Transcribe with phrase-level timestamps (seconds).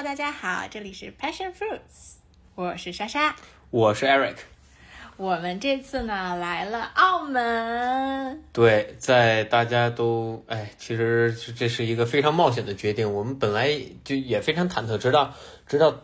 [0.00, 2.14] Hello，大家好，这里是 Passion Fruits，
[2.54, 3.36] 我是莎莎，
[3.68, 4.36] 我是 Eric。
[5.18, 13.12] 我们这次呢来了澳门，对，在大家都哎，其实这是一个非常冒险的决定。
[13.12, 15.34] 我们本来就也非常忐忑，直到
[15.66, 15.94] 直到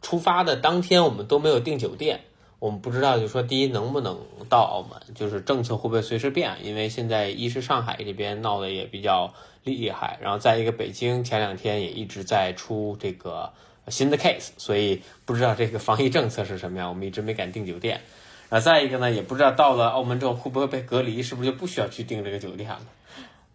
[0.00, 2.22] 出发的当天，我们都没有订酒店。
[2.58, 6.56] 我们不知道，就说第一能不能到澳门，就是政策会不会随时变？
[6.62, 9.34] 因为现在一是上海这边闹得也比较
[9.64, 13.52] 厉害，然后再一个北京前两天也一直在出这个
[13.88, 18.00] 新的 case，所以不知道这个防疫政策是什么样，我们一直没敢订酒店。
[18.48, 22.80] 啊，再一个呢，也不知道到了澳门之后会不会被隔离，是不是就不需要去订这个酒店了？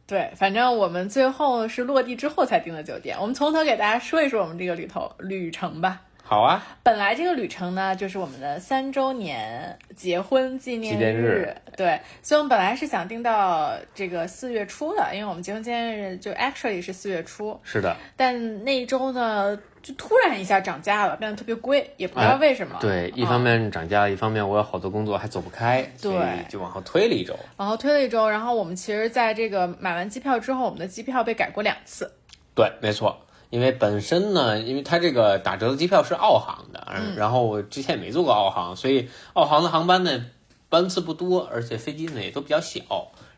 [0.08, 3.16] 对，反正我们最后是落地之后才订的酒店。
[3.20, 6.02] 我们从头给大家说一说我们这个旅途旅程吧。
[6.30, 22.78] 好啊，本来这个旅程呢，就是我们的三周年结婚纪念日，对，所以我们本来是想定到这个四月初的，因为我们结婚纪念日就 actually 是四月初，是的，但那一周呢，就突然一下涨价了，变得特别贵，也不知道为什么。
[22.82, 32.12] 对，一方面涨价，一方面我有好多工作还走不开，对，就往后推了一周，往后推了一周，然后我们其实在这个买完机票之后，我们的机票被改过两次，
[32.54, 33.18] 对，没错。
[33.50, 40.26] 因为本身呢，因为它这个打折的机票是澳航的，嗯，然后我之前也没坐过澳航，所以澳航的航班呢
[40.70, 42.82] 班次不多，而且飞机呢也都比较小。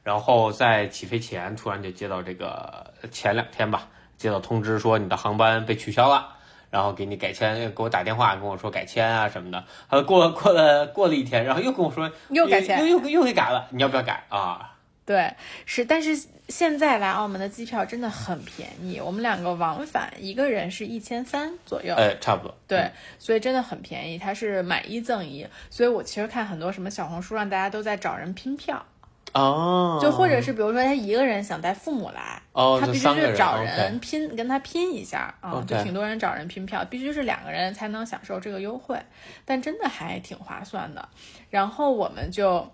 [0.02, 3.88] 然后在起飞前，突然就接到这个前两天吧，
[4.18, 6.30] 接到通知说你的航班被取消了，
[6.72, 9.64] 然后给你改签，给我打电话跟我说改签啊什么的。
[9.90, 14.69] 呃过过了过了一天，然后又跟我说又改签，又又又给改了，你要不要改啊？
[15.10, 15.34] 对，
[15.66, 16.16] 是，但是
[16.50, 22.56] 现在来澳门的机票真的很便宜，我们两个往返一个人是一千三左右，哎，差不多。
[22.68, 28.86] 对，所以真的很便宜，它是买一赠一，所以我其实看很多什么小红书上大家都在找人拼票，
[29.34, 38.96] 哦，就或者是比如说他一个人想带父母来，哦，他必须是找人拼，跟他拼一下啊，就挺多人找人拼票，必须是两个人才能享受这个优惠，
[39.44, 41.10] 但真的还挺划算的，
[41.50, 42.72] 然后我们就。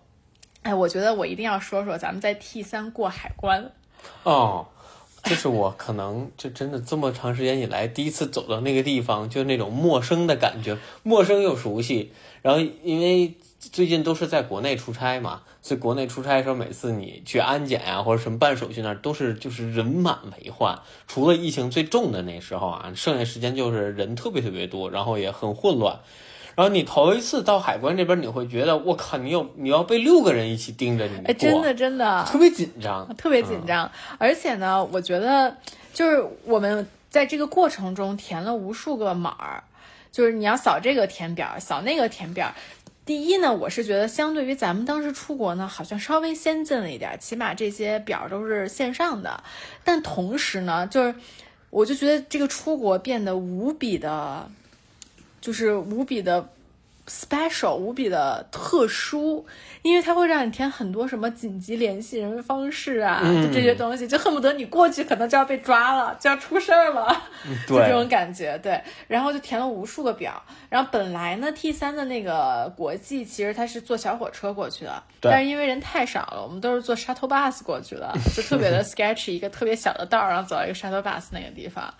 [0.65, 3.71] 哎，我觉得我一定要说说咱们在 T 三过海关。
[4.23, 4.65] 哦，
[5.21, 12.11] 这是我可能就真的这么长时间以来第一次走到那个地方，就那种陌生的感觉，陌生又熟悉。
[12.41, 20.79] 然后因为最近都是在国内出差嘛，所以国内出差的时候，每次你去安检呀或者什么办手续那，都是就是人满为患。
[21.07, 25.99] 除了疫情最重的那时候啊，剩下时间就是人特别特别多，然后也很混乱。
[26.55, 33.91] 然后你头一次到海关这边，你会觉得我靠，你有你要被六个人一起盯着你哎，真的真的特别紧张，特别紧张。
[34.17, 35.53] 而且呢，我觉得
[35.93, 39.63] 就是我们在这个过程中填了无数个码儿，
[40.13, 42.49] 就是你要扫这个填表，扫那个填表。
[43.05, 49.43] 第一呢，我是觉得相对于咱们当时出国呢，好像稍微先进了一点，起码这些表都是线上的。
[49.83, 51.13] 但同时呢，就是
[51.69, 54.49] 我就觉得这个出国变得无比的。
[55.45, 56.49] 就是无比的
[57.07, 59.45] special，无比的特殊，
[59.83, 67.15] 因为它会让你填很多什么紧急联系人方式啊，就这些东西，就恨不得你过去可能就要被抓了，就要出事儿了，
[67.67, 68.57] 就这种感觉。
[68.57, 81.93] 对，然后就填了无数个表，然后本来呢 T 三的那个国际其实它是坐小火车过去的，但是因为人太少了，我们都是坐 shuttle bus 过去的，就特别的 sketchy，一个特别小的道，然后走到一个 shuttle bus 那个地方。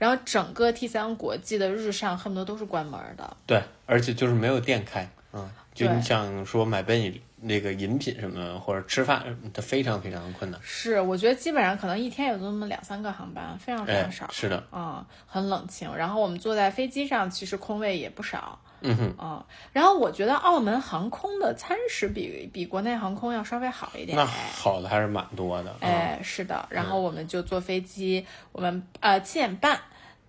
[0.00, 9.22] 然后整个 T 三国际的日上恨不得都是关门的，对，而且就是没有店开，嗯，就你想说买杯饮那个饮品什么或者吃饭，
[9.52, 10.58] 它非常非常的困难。
[10.62, 14.26] 是，我觉得基本上可能一天有那么两三个航班，非常非常少。
[14.32, 15.94] 是的，嗯，很冷清。
[15.94, 18.58] 然后我们坐在飞机上，其实空位也不少。
[18.80, 19.44] 嗯哼，嗯。
[19.74, 24.16] 然后我觉得澳门航空的餐食比比国内航空要稍微好一点。
[24.16, 25.76] 那好的还是蛮多的。
[25.80, 26.66] 哎，是的。
[26.70, 29.78] 然后我们就坐飞机，我们呃七点半。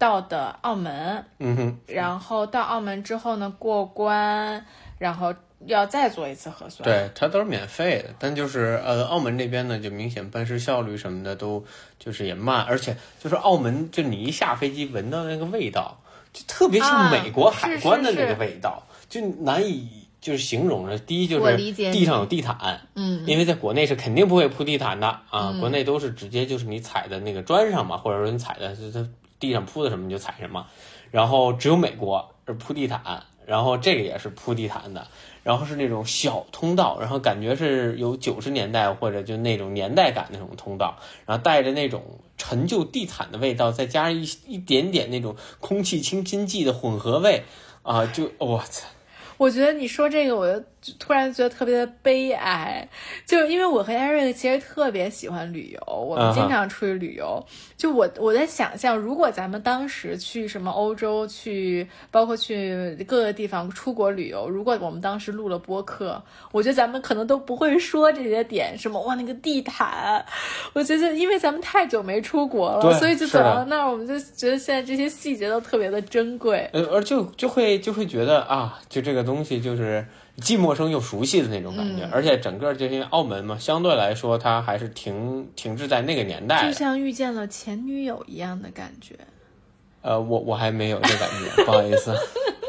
[0.02, 4.66] 到的澳门，嗯哼，然后到澳门之后呢，过关，
[4.98, 5.32] 然后
[5.68, 6.84] 要再做一次核酸。
[6.84, 11.64] 对，它都是免费的，但就是呃，澳门这边呢，就明显办事效率什么的都
[12.00, 16.02] 就是也慢，而且就是澳门，就你一下飞机闻到那个味道，
[16.34, 19.88] 就特别像美国海关的那个味道，就难以
[20.20, 20.98] 就是形容了。
[20.98, 28.76] 第一就是地上有地毯，嗯，因为在国内是肯定不会铺地毯的啊，国内都是直接就是你踩在那个砖上嘛，或者说你踩的。
[29.42, 30.68] 地上铺的什么你就踩什么，
[31.12, 35.08] 然后只有美国是铺地毯，然后这个也是铺地毯的，
[35.44, 42.02] 然后是那种小通道，然后感觉是有九十年代或者就那种年代感那种通道，然后带着那种
[42.38, 47.44] 陈旧地毯的味道，再加上一一点点那种空气清新剂的混合味，
[47.82, 48.88] 啊，就我操！
[49.38, 50.64] 我觉得你说这个，我就
[50.98, 52.88] 突然觉得特别的悲哀，
[53.26, 57.44] 就是因为我和 Eric 其实特别喜欢旅游，我们经常出去旅游。
[57.78, 70.24] 就我我在想象，如果咱们当时去什么欧洲，去包括去各个地方出国旅游，如果我们当时录了播客，我觉得咱们可能都不会说这些点，什么哇那个地毯，
[70.74, 80.06] 我觉得因为咱们太久没出国了，所以就走到那儿，我们就觉得现在这些细节都特别的珍贵，呃，而就就会就会觉得啊，就这个东西就是
[80.38, 89.16] 既陌生又熟悉的那种感觉，而且整个就因为澳门嘛，相对来说它还是停停滞在那个年代，就像遇见了前女友一样的感觉。
[90.02, 92.16] 呃，我我还没有这感觉，不好意思。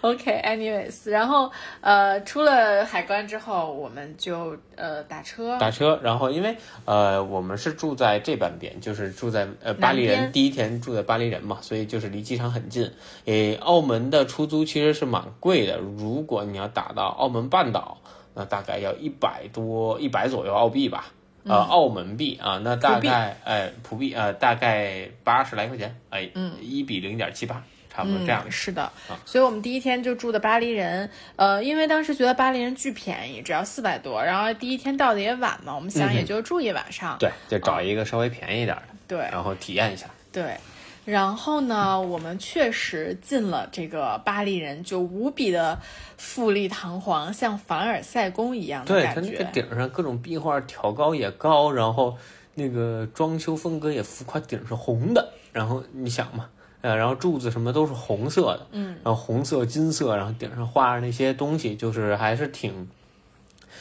[0.02, 1.50] OK，anyways，然后
[1.82, 6.56] 呃，出了海关之后，我们就呃打车，打车，然后因为
[6.86, 12.90] 呃我们是住在这半边，就是住在呃巴黎人第一天住在巴黎人嘛，所以就是离机场很近。
[13.26, 17.98] 诶，澳门的出租其实是蛮贵的，如果你要打到澳门半岛，
[18.34, 21.12] 那大概要一百多一百左右澳币吧，
[21.44, 27.62] 呃澳门币啊，那大概哎葡币呃大概八十来块钱，哎，嗯，一比零点七八。
[28.00, 28.90] 差不多这样是的，
[29.26, 40.56] 所以我们第一天就住的巴黎人，呃，因为当时觉得巴黎人巨便宜，只要四百多，然后第一天到的也晚嘛，我们想也就住一晚上，对，就找一个稍微便宜一点的，对，然后体验一下，对，
[41.04, 45.78] 然后呢，我们确实进了这个巴黎人，就无比的
[46.16, 52.16] 富丽堂皇，像凡尔赛宫一样的感觉，对，它那个顶上各种壁画挑高也高，然后
[52.54, 56.48] 那个装修风格也浮夸，顶是红的，然后你想嘛。
[56.82, 62.88] 呃，然后柱子什么都是红色的，嗯，然后红色、金色，然后顶上画着那些东西，就是还是挺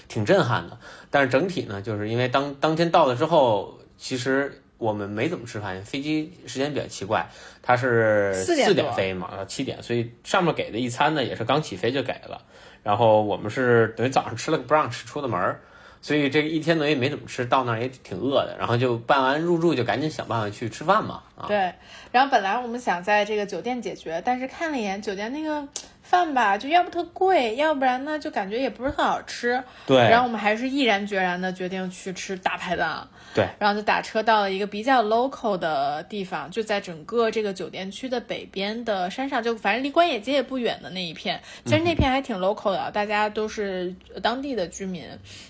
[0.07, 0.77] 挺震撼的。
[1.09, 7.29] 但是整体呢，就是因为当当天到了之后，其实我们没怎么吃饭，飞机时间比较奇怪，
[7.61, 12.41] 它是四点飞嘛，到七点，所以上面给的一餐呢也是刚起飞就给了。
[12.83, 15.61] 然后我们是等于早上吃了个 brunch 出的门儿。
[16.01, 21.21] 所以这一天呢也没怎么吃，到那儿也挺饿的，然后就办完入住就赶紧想办法去吃饭嘛。
[21.35, 21.73] 啊，对。
[22.11, 25.67] 然后本来我们想在这个酒店解决，但是看了一眼酒店那个
[26.09, 29.63] 饭吧，就要不特贵，要不然呢就感觉也不是特好吃。
[29.85, 29.95] 对。
[29.97, 33.07] 然后我们还是毅然决然的决定去吃大排档。
[33.35, 33.47] 对。
[33.59, 41.39] 然后就打车到了一个比较 local 的地方，就在整个这个酒店区的北边的山上，就反正离关野街也不远的那一片。
[41.65, 45.05] 其实那片还挺 local 的，大家都是当地的居民。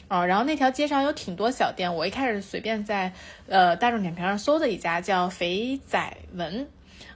[0.10, 3.14] 啊，然后那条街上有挺多小店，我一开始随便在
[3.48, 6.68] 呃大众点评上搜的一家叫肥仔文，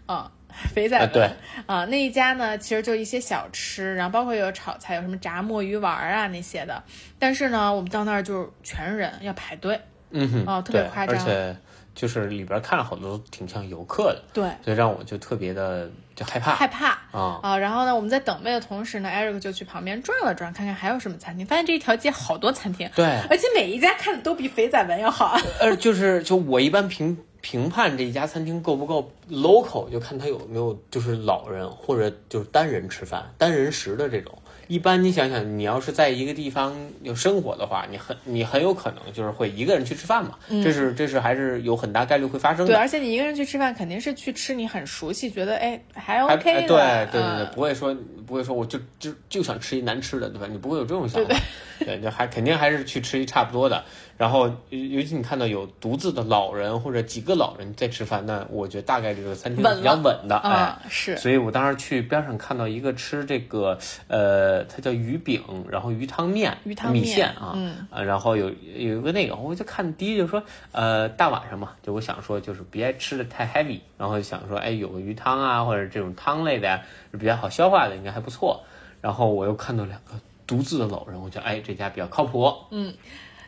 [0.06, 0.32] 啊，
[0.74, 1.32] 肥仔文
[1.66, 6.84] 啊，那一家呢其实就一些小吃，然后包括有炒菜，有什么炸墨鱼丸啊那些的，
[7.20, 9.80] 但是呢我们到那儿就全是人要排队，
[10.12, 11.56] 嗯哼，啊特别夸张，而且
[11.96, 15.90] 就是里边看了好多挺像游客的，对，所以让我就特别的。
[16.16, 17.58] 就害怕，害怕啊啊！
[17.58, 21.44] 然后呢，我们在等位的同时呢，Eric 就去旁边转了转，看看还有什么餐厅。
[21.44, 25.36] 发现这一条街好多餐厅，对，而且每一家看的都比肥仔文要好。
[25.60, 34.34] 呃，就是就我一般评评判这一家餐厅够不够 local，就看他有没有就是老人或者就是单人吃饭、单人食的这种。
[34.70, 42.68] 一般你想想，你要是在一个地方有生活的话，你很你很有可能就是会一个人去吃饭嘛，这是这是还是有很大概率会发生的。
[42.68, 46.68] 对，而且你一个人去吃饭，肯定是去吃你很熟悉，觉得哎还 OK 的。
[46.68, 47.94] 对对对对，不会说
[48.26, 50.48] 不会说我就就就想吃一难吃的，对吧？
[50.50, 51.36] 你不会有这种想法。
[51.80, 53.84] 对，就还肯定还是去吃一差不多的。
[54.16, 61.18] 然后，尤其你看到有独自的老人或者几个老人在吃饭，那我觉得大概这个餐厅比较稳的，哎，是。
[61.18, 63.78] 所以我当时去边上看到一个吃这个，
[64.08, 70.42] 呃，它叫鱼饼，然后鱼汤面、鱼汤米线啊，嗯，然后有有一个那个，我就看第一就说，
[70.72, 78.64] 呃，大晚上嘛，就我想说就是别吃的太 heavy，然后想说，哎，有个鱼汤啊，或者这种汤类的呀，比较好消化的，应该还不错。
[79.02, 80.14] 然后我又看到两个
[80.46, 82.54] 独自的老人，我觉得，哎，这家比较靠谱。
[82.70, 82.94] 嗯，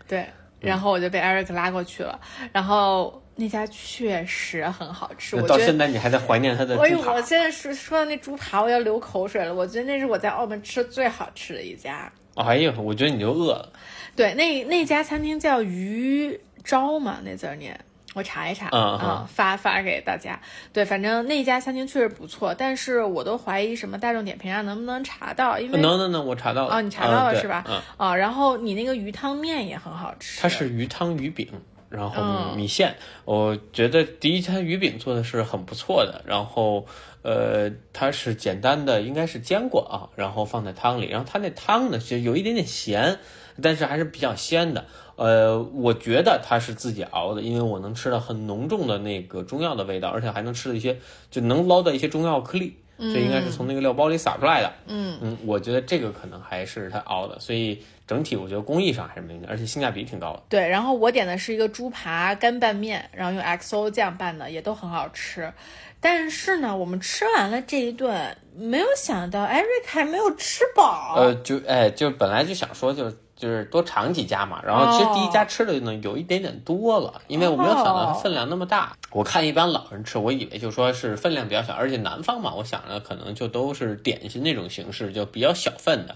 [0.08, 0.26] 对。
[0.66, 2.20] 然后我就被 Eric 拉过去了，
[2.52, 5.36] 然后那家确实很好吃。
[5.36, 7.14] 我到现在你还在怀念他的猪扒？
[7.14, 9.54] 我现在说说到那猪扒，我要流口水了。
[9.54, 12.12] 我觉得那是我在澳门吃最好吃的一家。
[12.36, 13.72] 哎呦，我觉得你就饿了。
[14.16, 17.80] 对，那那家餐厅叫鱼招嘛，那字念。
[18.16, 20.40] 我查一查，啊，发发给大家。
[20.72, 26.74] 对，反正那家餐厅确实不错，但是我都怀疑什么大众点评上能不能查到，因为能能能，我查到了。
[26.74, 27.66] 啊，你查到了是吧？
[27.68, 30.42] 嗯啊，然后你那个鱼汤面也很好吃。
[30.42, 31.46] 它是鱼汤鱼饼，
[31.90, 32.96] 然后米线。
[33.26, 36.86] 我觉得第一餐鱼饼做的是很不错的，然后
[37.22, 43.20] 呃，它是简单的，应该是煎过啊，然后放在汤里，然后它那汤呢，其实有一点点咸，
[43.62, 44.86] 但是还是比较鲜的。
[45.16, 50.98] 呃，我觉得它是自己熬的，因为我能吃到很浓重的那个中药的味道，而且还能吃到一些，
[51.32, 52.78] 就能捞到一些中药颗粒。
[52.98, 54.72] 所以应该是从那个料包里撒出来的。
[54.88, 60.44] 嗯嗯，我觉得这个可能还是它熬的，所以整体我觉得工艺上还是没问题，而且性价比挺高的。
[60.48, 65.52] 对，然后我点的是一个猪扒干拌面，然后用 XO 酱拌的，也都很好吃。
[66.00, 71.16] 但是呢，我们吃完了这一顿，没有想到 Eric 还没有吃饱。
[71.18, 78.96] 呃，就哎，就本来就想说就就是多尝几家嘛，然后其实第一家吃的呢有一点点多了，因为我没有想到它分量那么大。
[79.12, 86.16] 我看一般老人吃，我以为就说是分量比较小，而且南方嘛，我想着可能就都是点心那种形式，就比较小份的。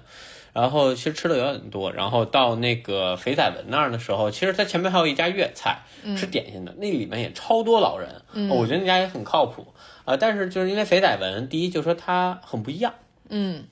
[0.51, 5.79] 然后其实吃的有点多，然后到那个肥仔文那儿的时候，其实他前面还有一家粤菜，
[6.17, 9.67] 吃点心的，那里面也超多老人，我觉得那家也很靠谱
[10.05, 10.17] 啊、呃。
[10.17, 12.93] 但是就是因为肥仔文，第一就说它很不一样，
[13.29, 13.63] 嗯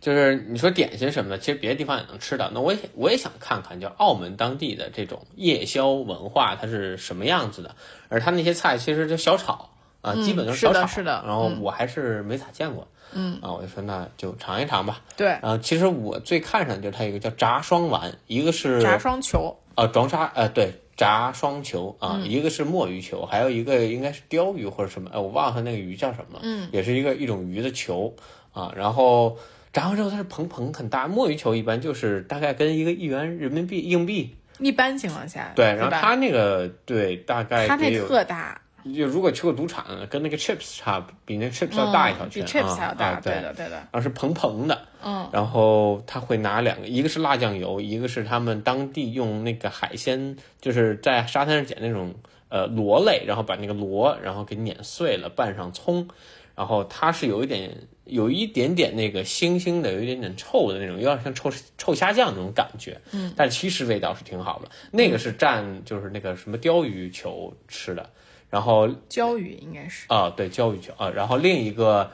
[0.00, 2.50] 就是你说点心什么的，其实别的地方也能吃到。
[2.52, 7.74] 那我也我也想看看，就澳门当地的这种夜宵文化它是什么样子的，
[8.08, 15.00] 而它那些菜其实就小炒啊、嗯基本都是小炒，是的然后嗯我还是没咋见过，嗯啊，我就说那就尝一尝吧。
[15.16, 19.56] 对，然后其实我最看上就是它有一个叫炸双丸，一个是炸双球。
[19.76, 28.14] 呃装炸呃对炸双球啊、嗯一个是墨鱼球，还有一个应该是鲷鱼或者什么，哎我忘了它那个鱼叫什么了，嗯，也是一个一种鱼的球
[28.52, 29.36] 啊，然后
[29.74, 37.90] 炸完之后它是蓬蓬很大，墨鱼球一般就是大概跟一个一元人民币硬币，一般情况下，对，然后它那个对大概它那。
[38.06, 38.60] 特大，
[38.94, 43.32] 就如果去过赌场，跟那个 chips 差不，比那个 chips 要大一小嗯比圈，chips 还要大，对。
[43.42, 45.28] 的对的，然后是蓬蓬的，嗯。
[45.32, 52.14] 然后他会拿两个，一个是辣酱油，一个是他们当地用那个海鲜，就是在沙滩上捡那种
[52.48, 56.06] 呃螺类，然后把那个螺然后给碾碎了，拌上葱，
[56.54, 57.70] 然后它是有一点
[58.04, 64.70] 有一点点那个腥腥的，有一点点臭的那种，有点像臭臭虾酱那种感觉，嗯，但其实味道是挺好的。
[64.90, 68.10] 那个是蘸就是那个什么鲷鱼球吃的，
[68.50, 72.12] 然后鲷鱼应该是，啊，对，鲷鱼球啊，然后另一个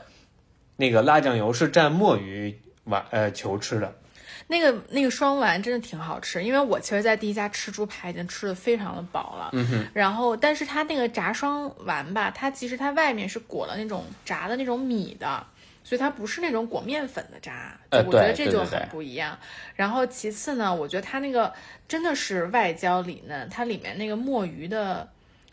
[0.77, 3.93] 那个辣酱油是蘸墨鱼丸呃球吃的。
[4.47, 15.45] 那个那个双丸真的挺好吃，因为我其实，在第一家吃猪排已经吃的非常的饱了，嗯哼，然后但是它那个炸双丸吧，它其实它外面是裹了那种炸的那种米的。
[15.83, 19.37] 所以它不是那种裹面粉的渣，我觉得这就很不一样。
[19.75, 21.53] 然后其次呢，我觉得它那个
[21.87, 25.07] 真的是外焦里嫩，它里面那个墨鱼的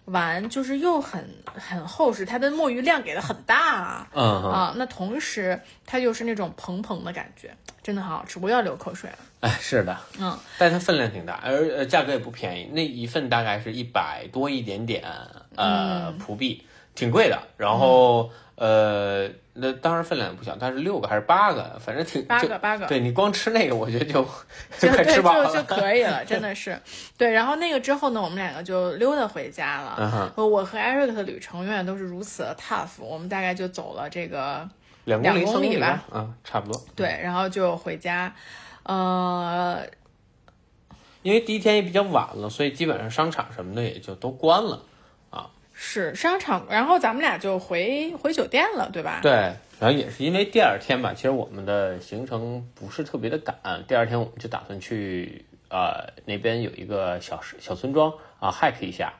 [0.04, 4.08] 丸就是又很很厚实，它的墨鱼量给的很大啊。
[4.14, 7.50] 嗯，啊，那同时它又是那种蓬蓬的感觉，
[7.82, 9.18] 真的很好吃，我要流口水了。
[9.40, 15.04] 哎，是的，嗯，但它分量挺大，而呃价格也不便宜，那一份大概是一百多一点点，
[15.54, 17.40] 呃，嗯葡币，挺贵的。
[17.56, 19.28] 然后、呃，
[19.60, 24.22] 那当然分量也不小，它是六个还是八个，反正挺就八个八个，对你光吃那个，我觉得就
[24.78, 25.46] 就快对吃饱了。
[25.46, 26.80] 就就可以了，真的 是。
[27.16, 29.96] 对，然后那个之后呢，我们两个就溜达回家了。
[30.36, 34.68] 嗯我和 Eric 的旅程永远都是如此的 tough，我们大概就走了这个
[35.04, 36.80] 两公里、吧嗯，啊，差不多。
[36.94, 38.34] 对，然后就回家。
[38.84, 39.82] 呃，
[41.22, 44.80] 因为第一天也比较晚了，所以基本上商场什么的也就都关了。
[45.80, 49.20] 是商场，然后咱们俩就回回酒店了，对吧？
[49.22, 49.30] 对，
[49.78, 59.14] 然后也是因为第二天吧，其实我们的行程不是特别的赶，第二天我们就打算去呃那边有一个小小村庄啊 hike 一下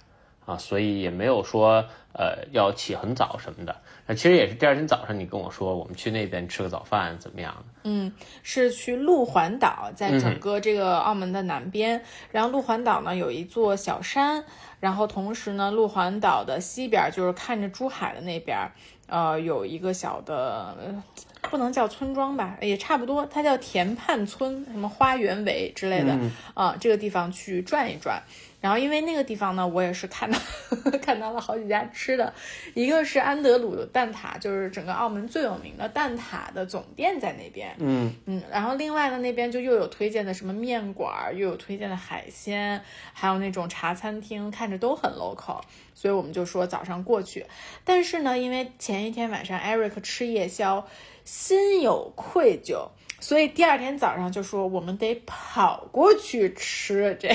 [0.49, 3.77] 啊，所以也没有说呃要起很早什么的。
[4.07, 7.55] 那其实也是第二天早上你跟我说我们去那边吃个早饭怎么样？
[7.85, 8.11] 嗯，
[8.43, 12.03] 是去路环岛，在嗯整个这个澳门的南边。
[12.33, 14.43] 然后路环岛呢有一座小山，
[14.81, 18.57] 然后同时呢，路环岛的西边就是看着珠海的那边，
[19.07, 21.05] 呃，有一个小的，呃
[21.43, 26.19] 不能叫村庄吧，也差不多，它叫田畔村，什么花园围之类的
[26.55, 28.23] 啊、这个地方去转一转。
[28.61, 30.39] 然后因为那个地方呢，我也是看到
[31.01, 32.33] 看到了好几家吃的，
[32.75, 37.73] 一个是安德鲁的蛋挞，就是整个澳门最有名的蛋挞的总店在那边。
[37.79, 45.61] 嗯嗯，然后另外呢，那边就又有推荐的什么面馆儿，又有推荐的海鲜，还有那种茶餐厅，看着都很 local，
[45.95, 47.47] 所以我们就说早上过去。
[47.85, 50.85] 但是呢，因为前一天晚上 Eric 吃夜宵，
[51.25, 52.89] 心有愧疚，
[53.21, 57.29] 所以第二天早上就说我们得跑过去吃这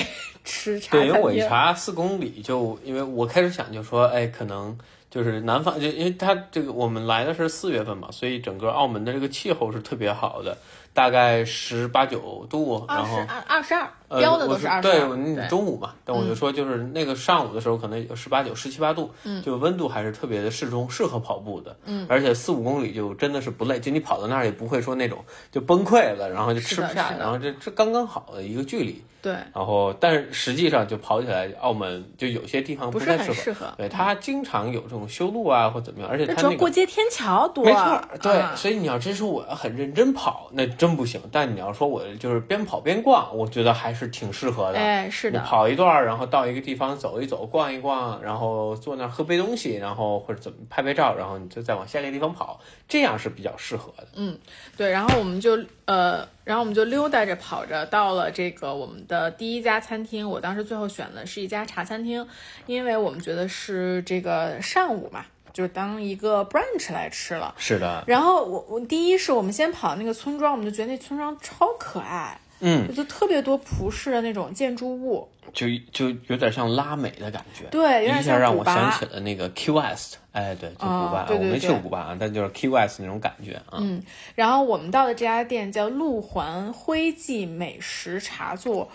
[0.44, 1.40] 吃茶对，因为我一。
[1.40, 4.78] 查四公里就，因为我开始想就说，哎，可能
[5.10, 10.56] 就是南方，就因为它这个我们来的是四月份嘛，所以整个澳门的这个气候是特别好的。
[10.92, 15.08] 大概十八九度，然后二十二二十二，呃，标的我都是二十二。
[15.08, 29.02] 对，你中午嘛，但我就说就是那个上午的时候可能有十八九、十七八度，嗯，就温度还是特别的适中，适合跑步的，嗯，而且四五公里就真的是不累，就你跑到那儿也不会说那种就崩溃了，然后就吃不下，然后这这刚刚好的一个距离。
[29.22, 33.68] 对，然后，但是实际上就跑起来，澳门就有些地方不太适合。
[33.68, 33.74] 合。
[33.78, 37.64] 对，它经常有这种修路啊，或怎么样，而且它那个过街天桥多。
[37.64, 38.42] 没错，对。
[38.54, 41.18] 所以你要真说我要很认真跑，那真不行。
[41.32, 44.78] 但你要说我就是边跑边逛，我觉得还是挺适合的。
[44.78, 45.40] 哎，是的。
[45.40, 54.08] 跑一段，然后到一个地方走一走、逛一逛，然后坐那儿喝杯东西，然后或者怎么拍拍照，然后你就再往下一个地方跑，这样是比较适合的。
[54.16, 54.36] 嗯，
[54.76, 54.90] 对。
[54.90, 56.26] 然后我们就呃。
[56.44, 60.28] 然后我们就溜达着跑着，到了这个我们的第一家餐厅。
[60.28, 62.28] 我当时最后选的是一家茶餐厅，
[62.66, 65.24] 因为我们觉得是这个上午嘛，
[65.54, 67.54] 就是当一个 brunch 来吃了。
[67.56, 68.04] 是的。
[68.06, 72.38] 然后我我第一是我们先跑那个村庄，我们就觉得那村庄超可爱。
[72.60, 83.78] 嗯，就特别多葡式的那种建筑物，就就有点像拉美的感觉，对，一下让我想起了那个 Q S，哎，对，就古巴，我没去过古巴啊，但就是 Q S 那种感觉啊。
[83.78, 84.02] 嗯，
[84.34, 88.90] 然后我们到的这家店叫路环辉记美食茶座，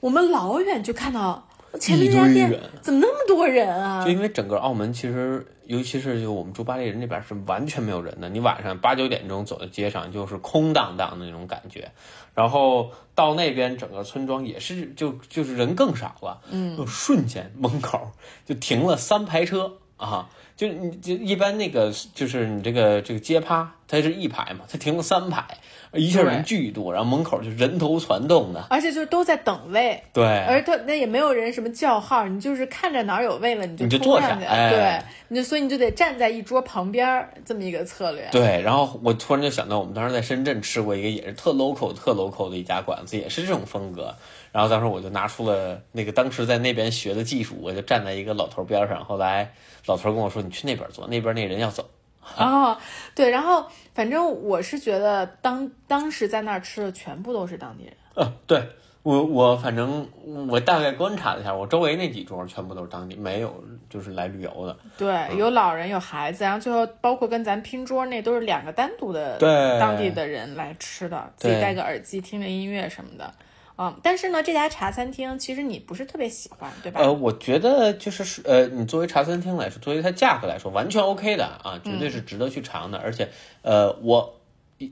[0.00, 1.46] 我们老远就看到
[1.78, 4.04] 前面那家店怎么那么多人啊？
[4.04, 5.46] 就因为整个澳门其实。
[5.70, 11.92] 尤其是就我们住巴黎人那边是完全没有人的，你晚上八九点钟走在街上就是空荡荡的那种感觉，
[12.34, 18.10] 然后到那边整个村庄也是就就是人更少了，嗯，就瞬间门口
[18.44, 25.44] 就停了三排车啊，就你就一般那个就是你这个这个街趴它是一排嘛，它停了三排。
[25.92, 30.00] 一下人巨多，然后门口就人头攒动的，而且就都在等位。
[30.12, 34.38] 对，而他那也没有人什么叫号，你就是看着哪儿有位了，你就你就坐下。
[34.46, 38.28] 哎，对，你就所以你就得站在一桌旁边这么一个策略。
[38.30, 44.14] 对，然后我突然就想到，我们当时在深圳吃过一个也是特 local、特 local 的一家馆子，也是这种风格。
[44.52, 49.04] 然后当时我就拿出了那个当时在那边学的技术，我就站在一个老头边上。
[49.04, 49.52] 后来
[49.86, 51.88] 老头跟我说：“你去那边坐，那边那人要走。”
[52.36, 52.76] 哦，
[53.14, 57.94] 对，然后反正我是觉得当当时在那儿吃的全部都是当地人。
[58.14, 58.68] 呃，对
[59.02, 60.06] 我我反正
[60.48, 64.76] 我大概观察了一下，我周围那几桌全部都是当地，没有就是来旅游的。
[64.98, 69.38] 对，有老人有孩子，然后最后包括跟咱拼桌那都是两个单独的
[69.80, 73.32] 当地的人来吃的，自己戴个耳机听着音乐什么的。
[73.80, 77.00] 嗯，但是呢，这家茶餐厅其实你不是特别喜欢，对吧？
[77.00, 82.98] 呃，我觉得就是呃，你作为茶餐厅来说，作为它价格来说，完全 OK 的啊，绝对是值得去尝的。
[82.98, 83.30] 而且，
[83.62, 84.36] 呃，我。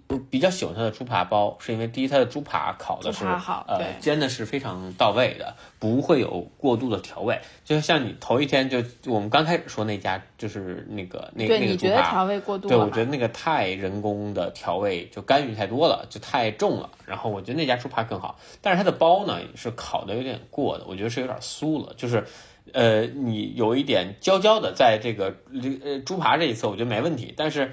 [0.09, 7.41] 我比较喜欢它的猪扒包，是因为第一，它的猪扒烤的是呃煎的是非常到位的，不会有过度的调味。
[7.65, 16.91] 就像你头一天就我们刚开始说那家，就是那个那那个猪扒，调味过度对，我觉得那个太人工的调味，就干预太多了，就太重了。
[17.07, 22.27] 然后我觉得那家猪扒更好，但是它的包呢是烤的有点过的，我觉得是有点酥了，就是
[22.75, 25.35] 呃你有一点焦焦的，在这个
[25.83, 27.73] 呃猪扒这一侧我觉得没问题，但是。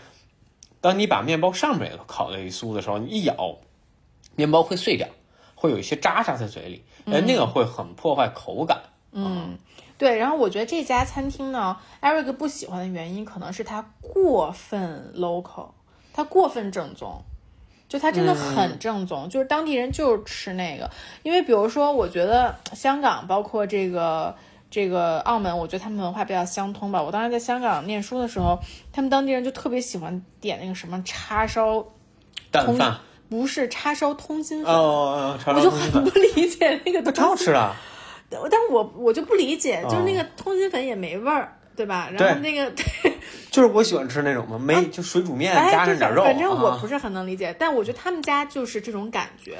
[0.85, 3.57] 当你把面包上面烤了一酥的时候，你一咬，
[4.35, 5.07] 面包会碎掉，
[5.55, 8.83] 会有一些渣渣在嘴里，哎，那个会很破坏口感。
[9.11, 9.57] 嗯，
[9.97, 10.15] 对。
[10.19, 15.69] 然后我觉得这家餐厅呢，Eric 不喜欢的原因可能是它过分 local，
[16.13, 17.23] 它过分正宗，
[17.89, 20.91] 就它真的很正宗，就是当地人就是吃那个。
[21.23, 24.35] 因为比如说，我觉得香港包括这个。
[24.69, 27.01] 这个澳门，我觉得他们文化比较相通吧。
[27.01, 28.59] 我当时在香港念书的时候，
[28.91, 31.85] 他们当地人就特别喜欢点那个什么叉烧
[32.51, 32.97] 蛋饭，
[33.29, 37.11] 不是叉烧通心粉，哦，我就很不理解那个。
[37.13, 37.75] 超好吃啊！
[38.29, 42.09] 但我我就不理解，就是那个通心粉也没味儿，对吧？
[42.11, 43.13] 然后那个 对
[43.49, 46.23] 就是我喜欢吃那种嘛，没就水煮面加上点肉。
[46.23, 49.57] 反正我不是很能理解，但我觉得他们家就是这种感觉。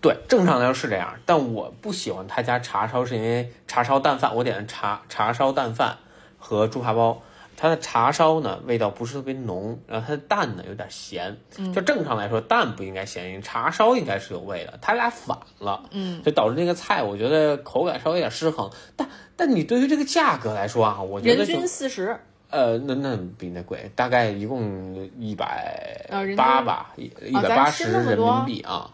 [0.00, 5.96] 对，正常来说是这样，但我不喜欢他家茶烧，是因为茶烧蛋饭，我点的茶茶烧蛋饭
[6.38, 7.20] 和猪扒包，
[7.56, 11.36] 它的茶烧呢味道不是特别浓，然后它的蛋呢有点咸，
[11.74, 22.16] 就正常来说蛋不应该咸，因为茶烧应该是有味的，它俩反了，嗯，就导致那个菜我觉得口感稍微有点失衡，但但你对于这个价格来说啊，我觉得人均四十，
[22.50, 26.06] 呃，那那比那贵，大概一共一百
[26.36, 28.88] 八吧，一一百八十人民币啊。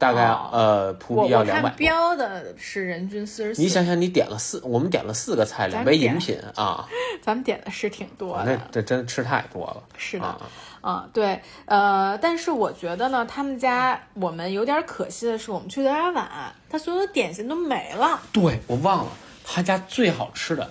[0.00, 1.68] 大概呃，普比要两百。
[1.72, 3.60] 标的是人均四十四。
[3.60, 6.88] 你想想，你点了四，我们点了四个菜，两杯饮品啊。
[7.20, 8.44] 咱们点的是挺多的。
[8.46, 9.82] 那这真吃太多了。
[9.98, 10.40] 是的，
[10.80, 16.26] 啊，对，呃，但是我觉得呢，他们家我们有点可惜的是，我们去的有点晚，
[16.70, 18.18] 他所有的点心都没了。
[18.32, 19.12] 对我忘了，
[19.44, 20.70] 他家最好吃的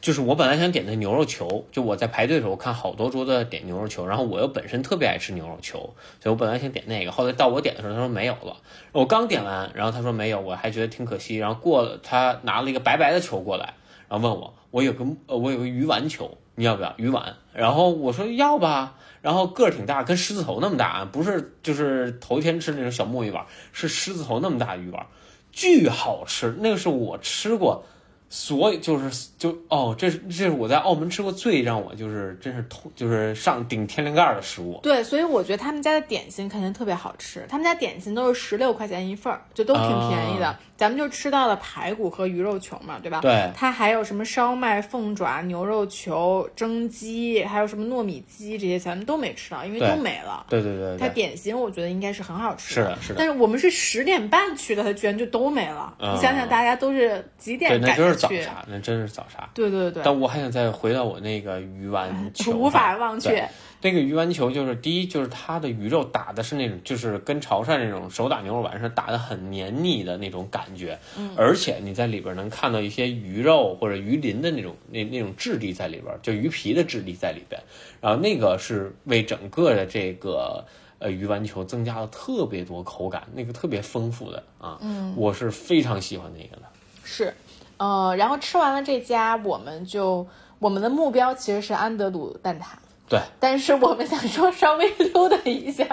[0.00, 5.78] 就是我本来想点的牛肉球，就我在排队的时候，我看好多桌子点牛肉球，然后我又本身特别爱吃牛肉球，
[6.20, 8.56] 所以我本来想点那个，后来到我点的时候，他说没有了。
[8.92, 11.36] 我刚点完，然后他说没有，我还觉得挺可惜。
[11.36, 13.74] 然后过了，他拿了一个白白的球过来，
[14.08, 17.34] 然后问我，我有个呃，我有个鱼丸球，你要不要鱼丸？
[17.52, 18.94] 然后我说要吧。
[19.22, 25.04] 然后个儿挺大，跟狮子头那么大，不是就是头一天吃那种小墨鱼丸，是狮子头那么大鱼丸，
[25.50, 26.54] 巨好吃。
[26.60, 27.84] 那个是我吃过。
[28.28, 34.80] 所以就是就哦，这是这是我在澳门吃过最让我就是真是痛就是上顶天灵盖的食物。
[34.82, 37.46] 对，所以我觉得他们家的点心肯定特别好吃。
[37.48, 40.56] 他们家点心都是十六块钱一份儿，就都挺便宜的。
[40.76, 43.20] 咱们就吃到了排骨和鱼肉球嘛，对吧？
[43.22, 43.50] 对。
[43.56, 50.44] 它还有什么烧麦、凤爪、牛肉球、蒸鸡，还有什么糯米鸡这些，咱们都没吃到，因为都没了。
[50.50, 50.98] 对对对。
[50.98, 52.90] 它点心我觉得应该是很好吃的。
[52.90, 53.14] 是的，是的。
[53.18, 55.94] 但是我们是十点半去的，它居然就都没了。
[55.98, 58.42] 你想想，大家都是几点赶去？
[58.42, 58.96] 早茶，那真。
[58.96, 60.02] 是早茶，对对对。
[60.02, 63.46] 但我还想再回到我那个鱼丸球，无法忘却。
[63.82, 70.98] 那个鱼丸球就是第一，就是它的鱼肉打的是那种，就是跟潮汕那种手打牛肉丸是打的很黏腻的那种感觉。
[71.18, 71.30] 嗯。
[71.36, 77.60] 而且你在里边能看到一些鱼肉或者鱼鳞的那种那那种质地在里边，就鱼皮的质地在里边。
[78.00, 80.64] 然后那个是为整个的这个
[80.98, 84.78] 呃鱼丸球增加了特别多口感，那个特别丰富的啊。
[84.80, 85.12] 嗯。
[85.16, 86.62] 我是非常喜欢那个的。
[87.04, 87.32] 是。
[87.78, 90.26] 呃，然后吃完了这家，我们就
[90.58, 92.64] 我们的目标其实是安德鲁蛋挞，
[93.06, 93.20] 对。
[93.38, 95.84] 但是我们想说稍微溜达一下，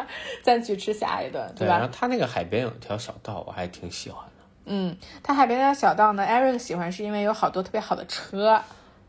[0.41, 1.77] 再去吃下一顿，对吧？
[1.77, 4.45] 然后他那个海边有一条小道，我还挺喜欢的。
[4.65, 8.61] 嗯，他海边那条小道呢，Eric 喜欢是因为有好多特别好的车。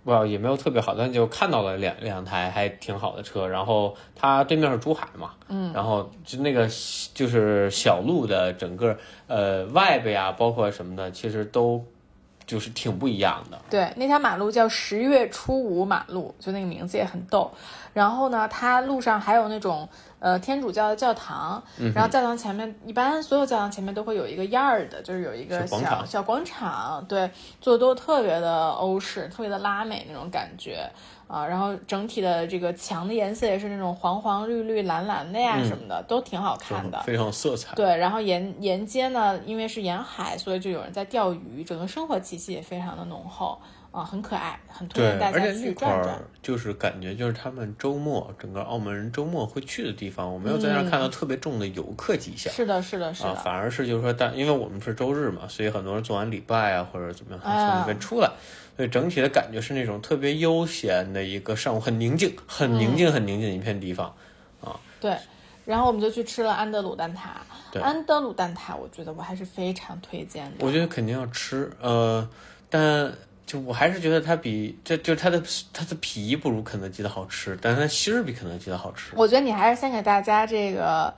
[0.02, 3.46] 不，也没有特别好，但就看到了两两台还挺好的车。
[3.46, 6.68] 然后它对面是珠海嘛，嗯，然后就那个
[7.14, 11.84] 就是小路的整个呃外边呀，包括什么的，其实都。
[12.46, 13.58] 就是挺不一样的。
[13.70, 17.50] 对，那条马路叫十月初五马路，就那个名字也很逗。
[17.92, 21.62] 然后呢，它路上还有那种呃天主教的教堂，
[21.94, 27.30] 然后教堂前面一般所有教堂前面都会有一个 yard，就是有一个小小广场，对，
[27.60, 30.90] 做的都特别的欧式，特别的拉美那种感觉。
[31.26, 37.74] 啊，然后整体的这个墙的颜色也是那种黄黄绿绿蓝蓝的呀，什么的都挺好看的，非常有色彩。
[37.74, 43.58] 对，然后沿沿街呢，因为是沿海，所以就有人在钓鱼，整个生活气息也非常的浓厚
[43.90, 46.20] 啊，很可爱，很推荐大家去转转。
[46.42, 52.52] 就是感觉就是他们周末整个澳门人周末会去的地方，我没有在那儿看到特别重的游客迹象。
[52.52, 53.30] 是的，是的，是的。
[53.30, 58.30] 啊，反而是就是说，但因为我们是周日嘛，所以很多人做完礼拜啊或者怎么样从那边出来。
[58.76, 64.14] 所以整体的感觉是那种特别悠闲的一个上午，很宁静、很宁静、很宁静的一片地方，
[64.60, 64.78] 啊。
[65.00, 65.16] 对，
[65.64, 67.18] 然后我们就去吃了安德鲁蛋挞。
[67.70, 70.66] 对，安德鲁蛋挞，我觉得我还是非常推荐的。
[70.66, 72.28] 我觉得肯定要吃，呃，
[72.68, 73.12] 但
[73.46, 79.12] 就我还是觉得它比这就它的它的皮不如肯德基的好吃，但是它芯儿比肯德基的好吃。
[79.14, 81.14] 我觉得你还是先给大家这个。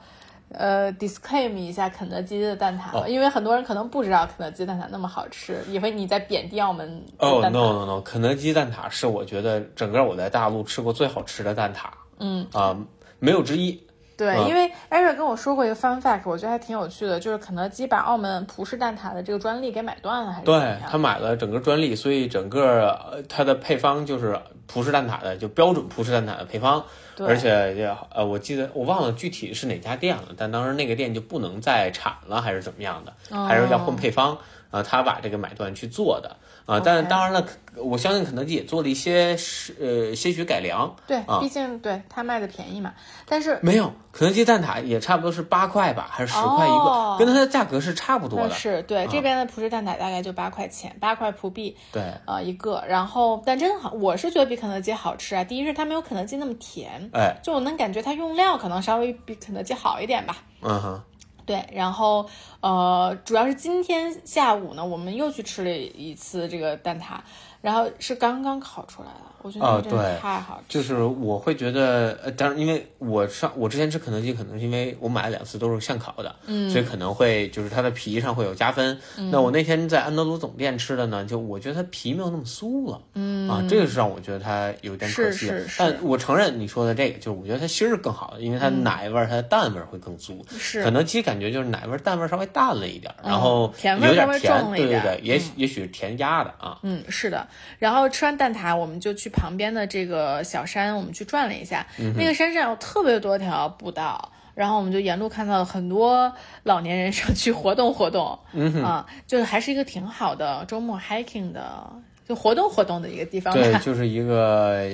[0.53, 7.05] 呃，disclaim 一下肯德基的蛋挞，因为很多人可能不知道肯德基蛋挞那么好吃，以为你在贬低澳门。
[7.19, 11.89] 哦，no no no，肯德基蛋挞是我觉得整个我在大陆吃过最好吃的蛋挞。
[12.19, 12.77] 嗯啊，
[13.19, 13.83] 没有之一。
[14.17, 26.85] 对，因为艾瑞跟我说过一个 fun fact，我觉得还挺有趣的，就是肯德基把澳门葡式蛋挞的这个专利给买断了，还是对他买了整个专利，所以整个它的配方就是葡式蛋挞的就标准葡式蛋挞的配方。
[27.19, 33.15] 而且也呃，我记得我忘了具体是哪家店了，但当时那个店就不能再产了，还是怎么样的，
[33.47, 34.37] 还是要换配方
[34.71, 34.83] 啊？
[34.83, 37.47] 他把这个买断去做的啊，但当然了。
[37.79, 42.95] 我相信肯德基也做了一些是呃些许改良，对，毕竟对它卖的便宜嘛。
[43.27, 48.51] 但是没有肯德基蛋挞也差不多是八块吧，还是十块一个，跟它的价格是差不多的。
[48.55, 52.83] 是对这边的葡式蛋挞大概就八块钱，八块葡币，对，呃一个。
[52.89, 55.45] 然后但真的好，我是觉得比肯德基好吃啊。
[55.45, 60.39] 第一是它没有肯德基那么甜，哎，就我能感觉它用料可能稍微比肯德基好一点吧。
[60.63, 61.03] 嗯哼。
[61.47, 62.29] 对，然后
[62.61, 67.19] 呃，主要是今天下午呢，我们又去吃了一次这个蛋挞，
[67.63, 69.21] 然后是刚刚烤出来的。
[69.43, 78.99] 我觉得真的太好吃，就是我会觉得，呃，当然，因为我上我之前吃肯德基，可能是因为我买了两次都是现烤的，嗯，所以可能会就是它的皮上会有加分。
[79.31, 85.47] 那我那天在安德鲁总店吃的呢，就我觉得它皮没有那么酥了，嗯啊，这个是让我觉得它有点可惜。
[85.47, 90.45] 是是是，但我承认你说的这个，就是我觉得它芯儿更好，因为它奶味儿、它的蛋味儿会更足。
[90.59, 96.81] 是，肯德基感觉就是奶味儿、蛋味儿稍微淡了一点，然后甜味有点甜，对对对，也也许是甜压的啊。
[96.83, 97.47] 嗯，是的。
[97.79, 100.17] 然后吃完蛋挞，我们就去旁边的这个。
[100.17, 108.39] 个小山，我们去转了一下，那个山上有特别多条步道，然后我们就沿路看到了很多老年人上去活动活动，
[108.83, 111.93] 啊，就是还是一个挺好的周末 hiking 的
[112.29, 114.85] 就活动活动的一个地方对，就是一个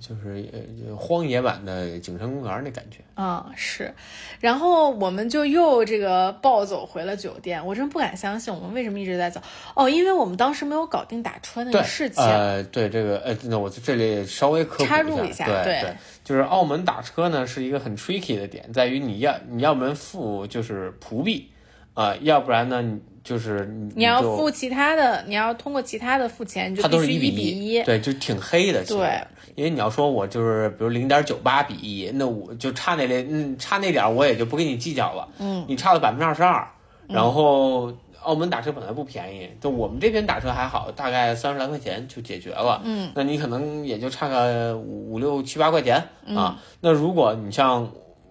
[0.00, 2.98] 就是呃荒野版的景山公园那感觉。
[3.16, 3.94] 嗯，是，
[4.40, 9.40] 然后我们就又这个暴走回了酒店，我真不敢相信我们为什么一直在走
[9.76, 12.24] 哦，因为我们当时没有搞定打车那个事情。
[12.24, 21.50] 呃，对这个呃，那我在这里稍微科普插入一下对对就是澳门打车呢是一个很 tricky 的点，在于你要你要不然付就是葡币，
[21.94, 27.82] 啊、要不然呢你就是你你要付其他的，你要通过其他的付钱，就它都是一比一。
[27.82, 28.84] 对，就挺黑的。
[28.84, 29.20] 对，
[29.54, 35.28] 因为你要说我就是比如零点九八比一，那我就差那点嗯差那点儿我也就不跟你计较了。
[35.38, 36.66] 嗯，你差了百分之二十二，
[37.08, 42.80] 然后澳门打车本来不便宜，就我们这边打车还好，大概三十来块钱就解决了。
[42.84, 46.58] 嗯，那你可能也就差个五五六七八块钱嗯啊。
[46.80, 47.90] 那如果你像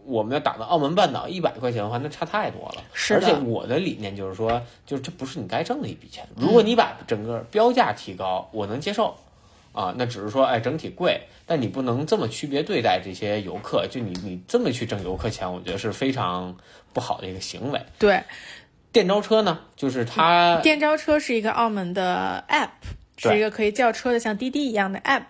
[0.10, 2.84] 我们要打到澳门半岛一百块钱的话，那差太多了。
[2.94, 6.28] 是而且，我的理念就是说，就是这不是你该挣的一笔钱。
[6.36, 9.16] 如果你把整个标价提高，我能接受，
[9.72, 13.86] 啊，那只是说，哎，整体贵，但你不能这么区别对待这些游客。
[13.88, 16.58] 就你你这么去挣游客钱，我觉得是非常
[16.92, 17.80] 不好的一个行为。
[18.00, 18.24] 对，
[18.92, 22.70] 电召车呢，就是它，电召车是一个澳门的 app，
[23.18, 25.26] 是一个可以叫车的像滴滴一样的 app。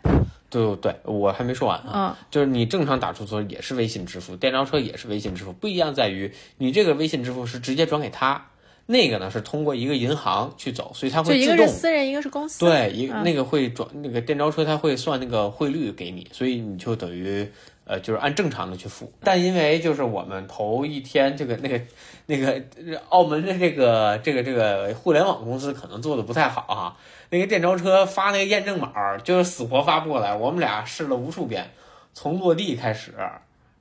[0.50, 2.18] 对对，我还没说完啊。
[2.20, 8.48] 嗯，就是你正常打出租车也是微信支付，电召车也是微信支付，不一样在于你这个微信支付是直接转给他，
[8.86, 12.66] 那个呢是通过一个银行去走，所以它就一个会自动是私人，一个是公司。
[12.66, 17.48] 对，一嗯那个会转那个电召车，它会算那个汇率给你，所以你就等于
[17.86, 19.12] 呃，就是按正常的去付。
[19.22, 21.82] 但因为就是我们头一天这个那个
[22.28, 22.64] 那个
[23.10, 26.98] 澳门的这个这个这个互联网公司可能做的不太好哈、
[27.32, 31.72] 那个电召车发那个验证码就是死活发不过来，我们俩试了无数遍，
[32.14, 33.14] 从落地开始，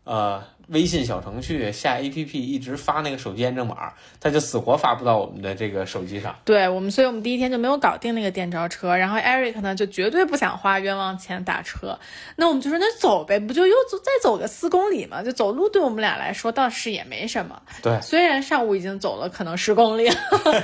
[0.08, 6.34] 呃，微信小程序下 APP 一直发那个手机验证码儿，它就死活发不到我们的这个手机上。
[6.46, 11.98] 对我们，所以我们第一天就没有搞定那个电召车，然后 Eric 呢就绝对不想花冤枉钱打车，
[12.36, 15.22] 那我们就说那走呗，不就又走再走个四公里嘛？
[15.22, 20.08] 就走路对我们俩来说倒是也没什么，对，虽然上午已经走了可能十公里，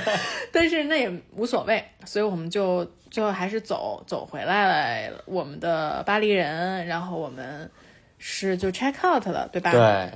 [0.51, 7.69] 但是那也无所谓，所以我们就最后还是走走回来了我们的巴黎人，然后我们
[8.17, 9.71] 是就 check out 了，对吧？
[9.71, 10.11] 对。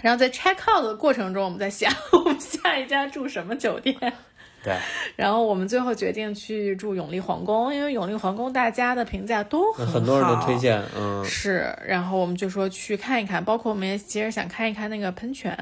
[0.00, 3.96] 然后在 check out 的过程中，我们在想 我们下一家住什么酒店。
[4.62, 4.76] 对，
[5.14, 10.56] 然后我们最后决定去住永利皇宫，因为永利皇宫大家的评价都很好，很多人都推。
[10.58, 15.56] 荐，嗯，是，然后我们就说去看一看，包括我们也其实想看一看那个喷泉，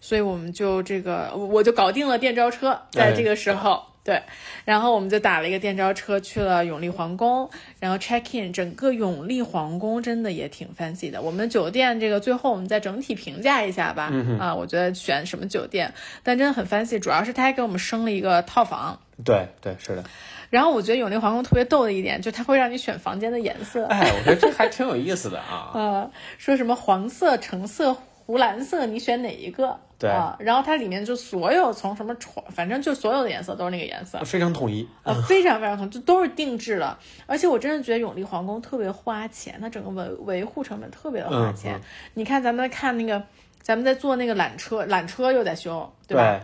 [0.00, 3.82] 所以我们就这个我就搞定了电召车，在这个时候。
[4.04, 4.20] 对，
[4.64, 11.22] 然后我们就打了一个电召车去了永利皇宫，然后 check in，整个永利皇宫真的也挺 fancy 的。
[11.22, 14.08] 我们酒店这个最后我们再整体评价一下吧。
[14.12, 18.98] 嗯啊，我觉得选什么酒店，但真的很 fancy，主要是他还给我们升了一个套房。
[19.24, 20.02] 对对是的。
[20.50, 25.70] 然后我觉得永利皇宫特别逗的一点，就它会让你选房间的颜色，哎，我觉得这还挺有意思的啊。
[25.74, 29.78] 呃，说什么黄色、橙色、湖蓝色，你选哪一个？
[30.02, 34.88] 对啊，然后它里面就所有从什么床，反正就所有的颜色都是那个颜色，非常统一。
[35.04, 36.98] 呃，非常非常统，就都是定制的。
[37.26, 40.08] 而且我真的觉得永利皇宫特别花钱，它整个维
[40.40, 41.76] 维护成本特别的花钱。
[41.76, 41.82] 嗯嗯
[42.14, 43.22] 你看咱们在看那个，
[43.60, 46.40] 咱们在坐那个缆车，缆车又在修，对吧？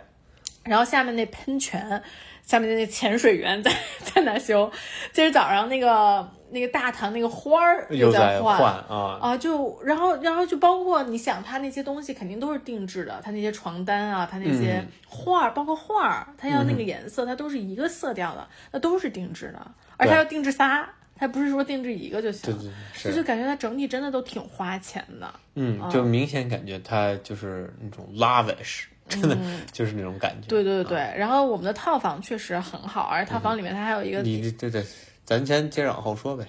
[0.63, 2.03] 然后下面那喷泉，
[2.45, 3.73] 下面那潜水员 在
[4.05, 4.71] 在那修。
[5.13, 8.57] 今儿早上那个那个大堂那个花儿又在换
[8.89, 22.53] 啊，啊，就然后然后就包括你想他那些东西肯定都是定制的，他那些床单啊，他那些嗯画儿，包括画儿，它要那个颜色，它都是一个色调的，那都是定制的，而且它要定制仨，它不是说定制一个就行。
[22.55, 25.33] 对对就是就感觉它整体真的都挺花钱的。
[25.55, 29.37] 嗯，就明显感觉它就是那种 lavish，真的
[29.73, 30.47] 就是那种感觉。
[30.47, 34.87] 嗯对对对，然后我们的套房确实很好，而且套房里面它还有一个，你这这这，
[35.29, 36.45] 咱先接着往后说呗。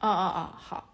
[0.00, 0.84] 哦哦哦，好，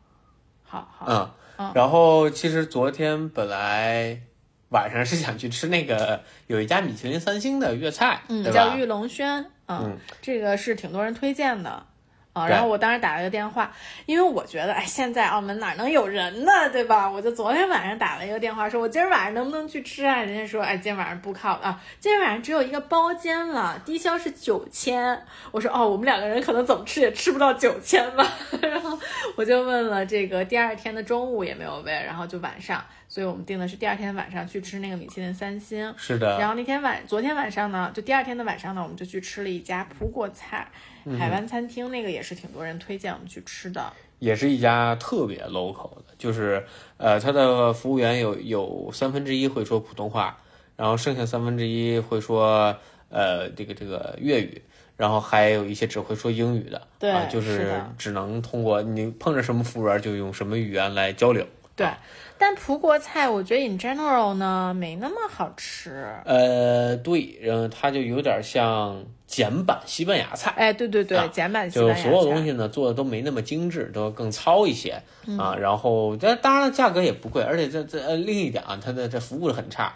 [0.62, 4.20] 好好，嗯嗯，然后其实昨天本来
[4.68, 11.85] 晚上是想去吃那个有一家米其林三星的粤菜，嗯，叫玉龙轩，嗯，嗯这个是挺多人推荐的。
[12.35, 13.73] 啊，然后我当时打了个电话，
[14.07, 17.09] 因为我觉得，哎，现在澳门哪能有人呢，对吧？
[17.09, 20.20] 我就昨天晚上打了一个电话，说我今儿晚上能不能去吃啊？
[20.20, 25.16] 人家说，哎，今天晚上不靠啊，今天晚上只有一个包间了，低消是九千。
[25.53, 28.27] 我说，哦，我们两个人可能怎么吃也吃不到九千吧。
[28.61, 28.99] 然后
[29.37, 35.94] 我就问了这个第二天的中午也没有位，然后就晚上，所以我们定的是第二天晚上去吃那个米其林三星。
[35.97, 40.66] 是的，然后那天晚，昨天晚上呢，就第二天的晚上呢，我们就去吃了一家葡国菜
[41.19, 43.93] 海湾餐厅，那个也是挺多人推荐我们去吃的。
[44.21, 46.64] 也是一家特别 local 的，就是
[46.97, 50.38] 呃，他的服务员有有三分之一会说普通话，
[50.77, 52.75] 然后剩下三分之一会说
[53.11, 54.62] 呃这个这个粤语，
[54.97, 61.47] 然后还有一些只会说英语的，对啊，就是只能通过你碰着什么服务员就用什么语言来交流。
[61.77, 61.88] 对，
[62.38, 66.05] 但葡国菜我觉得 in general 呢没那么好吃。
[66.25, 70.53] 呃，对，然后它就有点像简版西班牙菜。
[70.57, 72.11] 哎，对对对，啊简版西就班牙菜。
[72.11, 75.57] 所有东西呢做的都没那么精致，都更糙一些、嗯啊。
[75.57, 79.94] 然后这当然了，价格也不贵，而且这这呃另一点啊，它的这服务很差。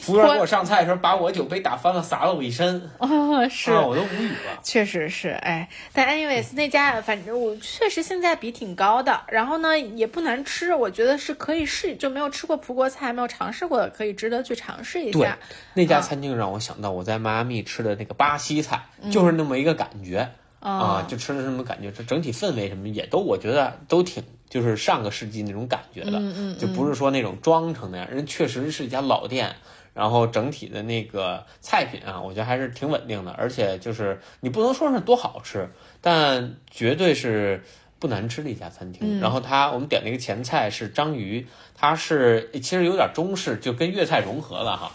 [0.00, 3.70] 服务员给我上菜的时候，把我酒杯打翻了，洒了我一身， 哦，是。
[3.72, 4.58] 啊，我都无语了。
[4.62, 15.38] 确实是，哎，但 anyways 那家反正我确实性价比挺高的，然后呢也不难吃，我觉得是可以试，就没有吃过葡国菜，没有尝试过的，可以值得去尝试一对下。，
[15.74, 20.28] 那家餐厅让我想到我在迈阿密吃的那个巴西菜，就是那么一个感觉、
[20.60, 24.22] 啊，就吃的什么感觉，这整体氛围什么也都我觉得都挺。
[24.50, 29.54] 就是上个世纪那种感觉的，嗯嗯就不是说那种装成那样，人确实是一家老店，
[29.92, 35.68] 然后整体的那个菜品啊，我觉得还是挺稳定的，而且就是你不能说是多好吃，
[36.00, 37.62] 但绝对是
[37.98, 39.20] 不难吃的一家餐厅。
[39.20, 44.92] 然后它我们点了一个前菜是章鱼，它是其实有点中式，就跟粤菜融合了哈。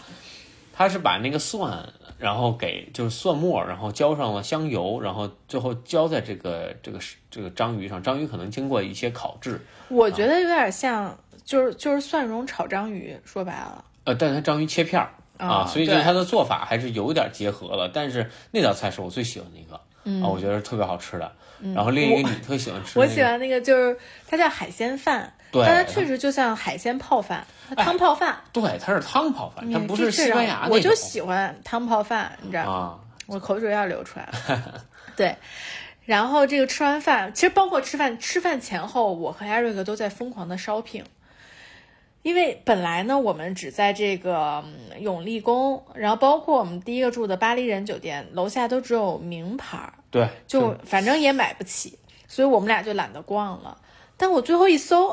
[0.72, 6.98] 它是把那个蒜，然后给就是蒜末，然后浇上了香油，然后最后浇在这个这个
[7.30, 8.02] 这个章鱼上。
[8.02, 13.82] 章鱼可能经过一些烤制，我觉得有点像，就是就是蒜蓉炒章鱼，说白了。
[14.06, 17.90] 呃，但是它章鱼切片儿啊，啊所以就它的做法还是有点结合了。
[17.92, 19.74] 但是那道菜是我最喜欢的一个，
[20.24, 21.30] 啊，我觉得是特别好吃的。
[21.74, 23.96] 然后另一个你特喜欢吃、那个，嗯我喜欢那个就是
[24.28, 30.76] 它叫海鲜饭，对但它确实就像海鲜泡饭、汤泡饭，对，它是汤泡饭，它嗯不是西班牙那种。
[30.76, 32.72] 我就喜欢汤泡饭，你知道吗？
[32.72, 34.84] 啊，我口水要流出来了。
[35.16, 35.34] 对，
[36.04, 41.04] 然后这个吃完饭，其实包括吃饭，吃饭前后，我和艾瑞克都在疯狂的 shopping。
[42.26, 53.78] 因为本来呢，我们只在这个嗯永利宫，然后包括我们第一个住的巴黎人酒店，楼下都只有名牌儿，对，就反正也买不起，所以我们俩就懒得逛了。
[54.16, 55.08] 但我最后一搜，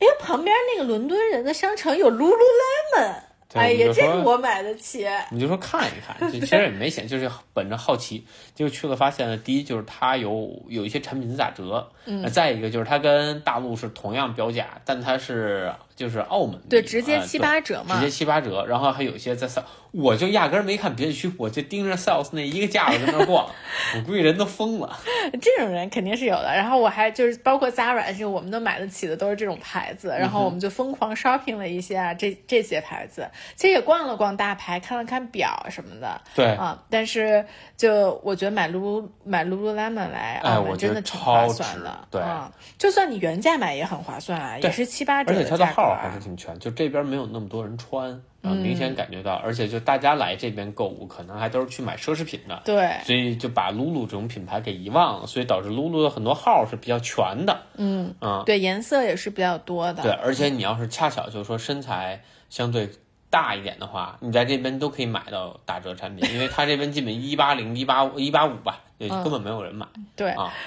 [0.00, 3.14] 哎呀，旁边那个伦敦人的商城有 Lululemon，
[3.48, 5.08] 对哎呀，这个我买得起。
[5.30, 23.46] 你就说看一看， 其实也没显，就是本着好奇，结果去了发现呢，第一就是它有有一些产品打折，嗯，再一个就是它跟大陆是同样标价，但它是就是澳门对直接七八折嘛直接七八折，然后还有一些在 sales，我就压根儿没看别的区，我就盯着 sales 那一个架子在那逛，
[23.94, 24.98] 我估计人都疯了。
[25.42, 26.44] 这种人肯定是有的。
[26.44, 33.28] 然后我还就是包括 Zara，就我们都买得起的都是这种牌子，然后我们就疯狂 shopping 了一下这这些牌子。
[33.54, 36.18] 其实也逛了逛大牌，看了看表什么的。
[36.34, 37.44] 对啊，但是
[37.76, 42.08] 就我觉得买 Lulu 买 Lululemon 来澳门哎我真的挺划超值算的。
[42.10, 60.02] 对啊，就算你原价买也很划算啊，也是七八折而且它的价格号还啊是挺全，就这边没有那么多人穿，啊，嗯明显感觉到，而且就大家来这边购物，可能还都是去买奢侈品的，对，所以就把露露这种品牌给遗忘了，所以导致露露的很多号是比较全的，嗯嗯，对，颜色也是比较多的。
[60.02, 62.88] 对，而且你要是恰巧就是说身材相对
[63.28, 69.86] 大一点的话，你在这边都可以买到打折产品，因为它这边基本一八零、一八五、一八五吧，也嗯根本没有人买。
[70.16, 70.52] 对啊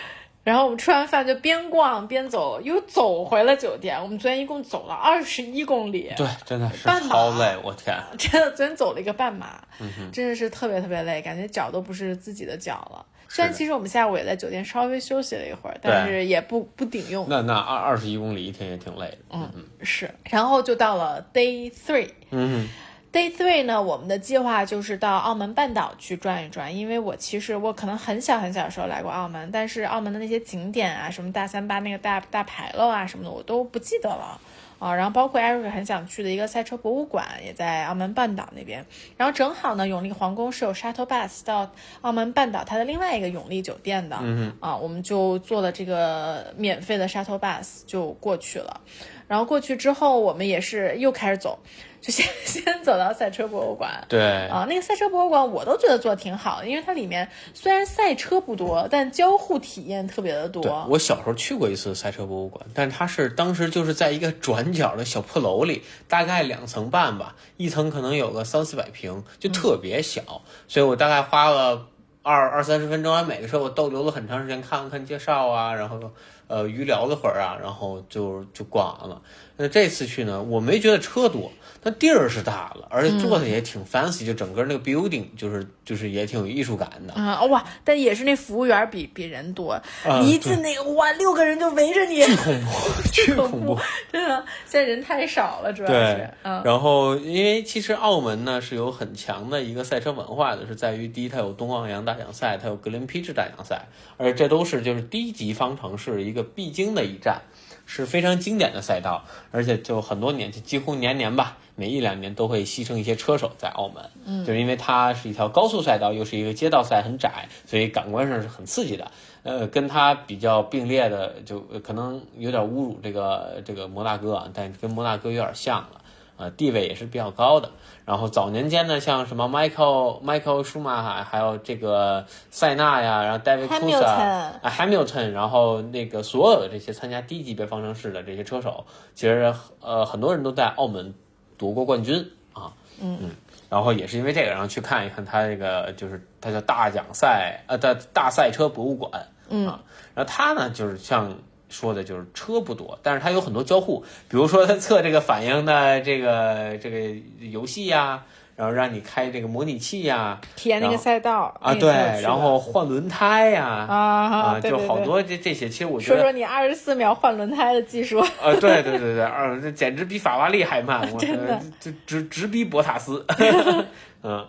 [0.44, 4.02] 然后我们吃完饭就边逛边走，又走回了酒店。
[4.02, 7.98] 我们昨天一共走了二十一公里，对，真的是超累，我天！
[8.20, 13.06] 真的昨天走了一个半马，嗯真的是特别特别累，感觉脚都不是自己的脚了。
[13.30, 17.26] 虽然其实我们下午也在酒店稍微休息了一会儿，但是也不不顶用。
[17.28, 19.18] 那那二二十一公里一天也挺累的。
[19.32, 20.14] 嗯嗯，是。
[20.30, 22.10] 然后就到了 day three。
[22.30, 22.70] 嗯
[23.14, 34.42] Day three 呢，我们的计划就是到澳门半岛去转一转，因为我其实我可能很小很小的时候来过澳门，但是澳门的那些景点啊，什么大三巴那个大大牌楼啊什么的，我都不记得了。
[34.80, 38.84] 啊，然后包括 Eric 很想去的一个赛车博物馆，也在澳门半岛那边。
[39.16, 41.72] 然后正好呢，永利皇宫是有 shuttle bus 到
[42.02, 44.18] 澳门半岛它的另外一个永利酒店的。
[44.22, 48.82] 嗯啊，我们就坐了这个免费的 shuttle bus 就过去了。
[49.28, 51.58] 然后过去之后，我们也是又开始走，
[52.04, 54.04] 就先 先走到赛车博物馆。
[54.10, 60.86] 对，啊，那个赛车博物馆我都觉得做的挺好的，因为它里面虽然赛车不多，但交互体验特别的多。
[60.90, 71.88] 我小时候去过一次赛车博物馆，但它是当时就是在一个转角的小破楼里，大概两层半吧，一层可能有个三四百平，就特别小，所以我大概花了
[72.22, 76.12] 二二三十分钟，还每个时候我逗留了很长时间，看了看介绍啊，然后
[76.48, 79.22] 呃余聊了会儿啊，然后就就逛完了。
[79.56, 87.14] 那这次去呢，我没觉得车多，但地儿是大了，而且做的也挺 fancy，、就整个那个 building 就是就是也挺有艺术感的。
[87.14, 87.64] 啊、哇！
[87.84, 89.80] 但也是那服务员比比人多，
[90.24, 92.72] 一进那个哇，六个人就围着你， 巨恐怖，
[93.12, 93.80] 巨恐怖。
[94.12, 103.86] 真的，现在人太少了，主要是，嗯然后因为其实澳门呢是有很强的一个赛车文化的，是在于第一，它有东望洋大奖赛，它有格林披治大奖赛，
[104.18, 107.42] 而这都是就是低级方程式一个必经的一站，
[107.86, 119.10] 是非常经典的赛道，而且就很多年，就几乎年年吧，每一两年都会牺牲一些车手在澳门，嗯，就是因为它是一条高速赛道，又是一个街道赛，很窄，所以感官上是很刺激的。
[119.44, 126.02] 呃，跟它比较并列的，就呃可能有点侮辱这个这个摩纳哥啊，但跟摩纳哥有点像了。
[126.44, 127.72] 呃，地位也是比较高的。
[128.06, 138.86] 然后早年间呢，像什么 Michael Michael 舒马哈，还有这个塞纳呀，然后 David Hamilton 啊 Hamilton，然后那个所有的这些参加低级别方程式的这些车手，
[139.16, 141.14] 其实呃很多人都在澳门
[141.58, 142.74] 夺过冠军啊。
[143.02, 143.32] 嗯
[143.70, 149.10] 然后也是因为这个，然后去看一看他这个就是他叫大奖赛，呃，大大赛车博物馆，
[149.50, 149.80] 嗯啊，
[150.14, 151.34] 然后他呢就是像
[151.74, 158.22] 说的就是车不多，但是它有很多交互，比如说它测这个反应的这个这个游戏呀，
[158.56, 161.90] 然后让你开这个模拟器呀，体验那个赛道啊对，
[162.22, 173.26] 然后换轮胎呀，啊，对就好多这这些，其实我觉得说说你二十四秒换轮胎的技术，啊，对对对对，二，这简直比法拉利还慢，我 真的这直直逼博塔斯，
[174.22, 174.46] 嗯。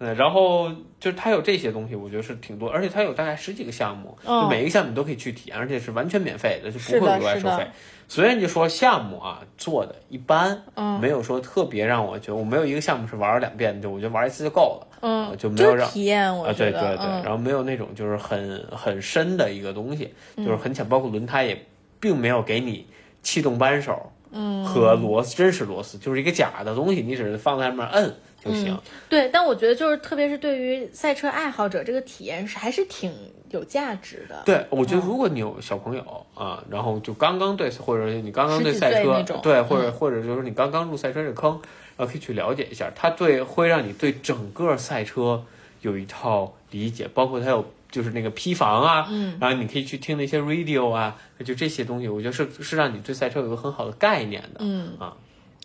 [0.00, 0.70] 嗯，然后
[1.00, 7.66] 就是它有这些东西，我觉得是挺多，而且它有大概十几个项目，嗯就每一个项目你都可以去体验，而且是完全免费的，就不会额外收费。
[8.10, 21.66] 虽然就说项目啊做的一般，嗯没有说特别让我觉得，我没有一个项目是玩了两遍，就我觉得玩一次就够了，嗯，就没有让体验，我啊，觉得，对对对，嗯然后没有那种就是很很深的一个东西，就是很浅，包括轮胎也
[22.00, 22.86] 并没有给你
[23.22, 28.14] 气动扳手，嗯，和螺丝真实螺丝，就是一个假的东西，你只是放在上面摁
[28.44, 28.78] 就行。
[29.08, 33.12] 对，但我觉得就是特别是对于赛车爱好者，这个体验是还是挺
[33.50, 34.42] 有价值的。
[34.44, 41.60] 对，我觉得如果你有小朋友啊，然后就刚刚对，或者你刚刚对赛车对，或者或者就是你刚刚入赛车这坑，
[41.96, 45.44] 然后可以去了解一下，它对会让你对整个赛车
[45.82, 54.92] 有一套理解，包括它有就是那个批房啊，嗯，然后你可以去听那些 radio 啊，就这些东西，我觉得是是让你对赛车有个很好的概念的，嗯。
[54.98, 55.16] 啊，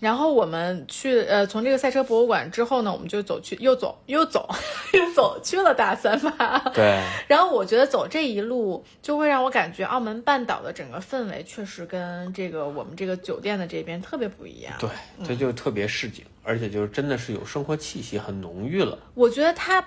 [0.04, 4.50] 然后我们去呃，从这个赛车博物馆之后呢，我们就走去又走又走
[4.92, 6.60] 又走去了大三巴。
[6.74, 14.74] 对， 然后我觉得走这一路就会让我感觉澳门半岛的整个氛围确实跟这个我们这个酒店的这边特别不一样。
[14.78, 14.90] 对，
[15.26, 19.00] 这就特别市井，而且就是真的是有生活气息，很浓郁了。
[19.14, 19.82] 我觉得它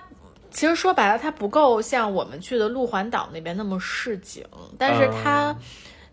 [0.49, 4.43] 其实说白了，它不够像我们去的路环岛那边那么市井，
[4.79, 5.55] 但是它、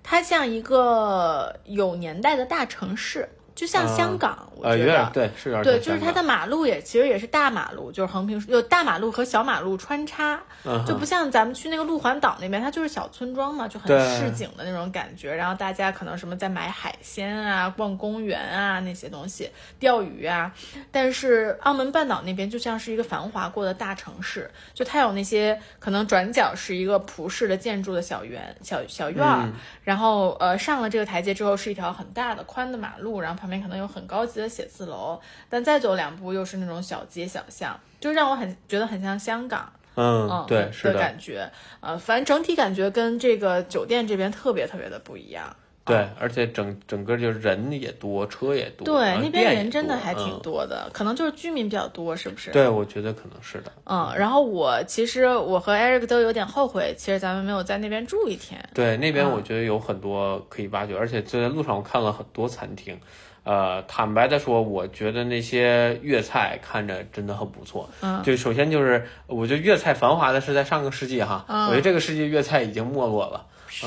[0.02, 5.10] 它像一个有年代的大城市，就像香港，我呃，觉得。
[5.12, 13.88] 对，是有点对，就是它的马路也其实也是大马路，就是横平有大马路和小马路穿插，嗯就不像咱们去那个路环岛那边，它就是小村庄嘛，就很
[14.18, 15.32] 市井的那种感觉。
[15.34, 20.52] 然后大家可能什么在买海鲜啊、逛公园啊那些东西、钓鱼啊。
[20.90, 29.52] 但是澳门半岛那边就像是一个繁华过的大城市，就它有那些可能转角是一个葡式的建筑的小园、小小院儿，嗯
[29.84, 35.20] 然后呃上了这个台阶之后是一条很大的宽的马路，然后旁边可能有很高级的写字楼，
[35.50, 39.70] 但再走两步又是那种小街小巷，就让我很觉得很像香港。
[39.96, 45.54] 嗯嗯，，对，的是的，感觉，呃，反正整体感觉跟这个酒店这边特别特别的不一样。
[45.84, 52.50] 对，而且整整个就是人也多，车也多，对，那边人真的还挺嗯多的，可能就是居民比较多，是不是？
[52.50, 53.70] 对，我觉得可能是的。
[53.84, 58.66] 嗯，然后我其实我和 Eric 都有点后悔，其实咱们没有在那边住一天。
[58.72, 62.98] 对，那边嗯我觉得有很多可以挖掘，而且就在路上我看了很多餐厅。
[63.44, 67.88] 呃，坦白的说，我觉得那些粤菜看着真的很不错。
[68.00, 73.44] 嗯，就首先就是，我觉得粤菜繁华的是在上个世纪哈，嗯我觉得这个世纪粤菜已经没落了。
[73.68, 73.86] 是，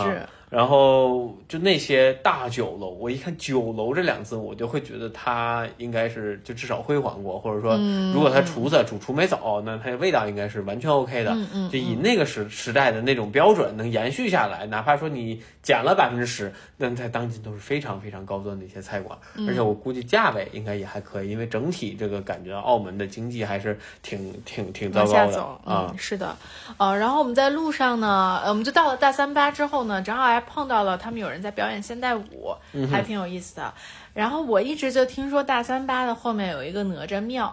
[0.50, 11.32] 然后就那些大酒楼，我一看“酒楼”这两字，我就会觉得它应该是就至少辉煌过，或者说，嗯如果他厨子主厨没走，那它味道应该是完全 OK 的。
[11.32, 25.98] 嗯嗯就以那个时时代的那种标准能延续下来，哪怕说你减了百分之十，那在当今都是非常非常高端的一些菜馆，嗯而且我估计价位应该也还可以，因为整体这个感觉澳门的经济还是挺挺挺糟糕的啊嗯，。
[25.98, 26.34] 是的，
[26.78, 32.54] 呃，然后我们在路上呢，呃我们就到了大三巴之后呢，正好还碰到了他们有人在表演现代舞，
[32.92, 33.74] 还挺有意思的。
[34.14, 37.52] 然后我一直就听说大三巴的后面有一个哪吒庙，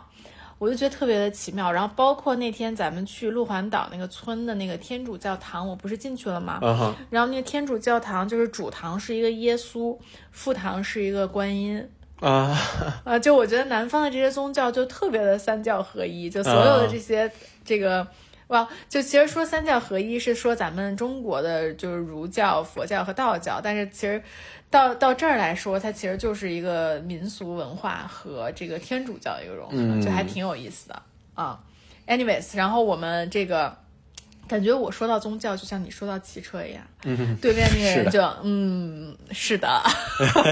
[0.59, 1.73] 我就觉得特别的奇妙。
[1.73, 6.59] 然后包括那天咱们去鹿环岛那个村的那个天主教堂，我不是进去了吗？
[6.61, 9.97] 嗯，然后那个天主教堂就是主堂是一个耶稣，
[10.31, 11.89] 副堂是一个观音。
[12.21, 12.55] 啊，
[13.05, 17.33] 啊，就我觉得南方的这些宗教就特别的三教合一，就所有的这些、
[17.65, 18.07] 这个。
[18.55, 24.23] 哇，就其实说三教合一是说咱们中国的就是儒教、佛教和道教，但是其实
[24.71, 31.03] 到到这儿来说，它其实就是一个民俗文化和这个天主教的一个融合，嗯就还挺有意思的
[31.35, 31.59] 啊。
[32.07, 33.77] Anyways，然后我们这个
[34.47, 39.83] 感觉我说到宗教，就像你说到汽车一样，嗯，对面那个人就嗯是的，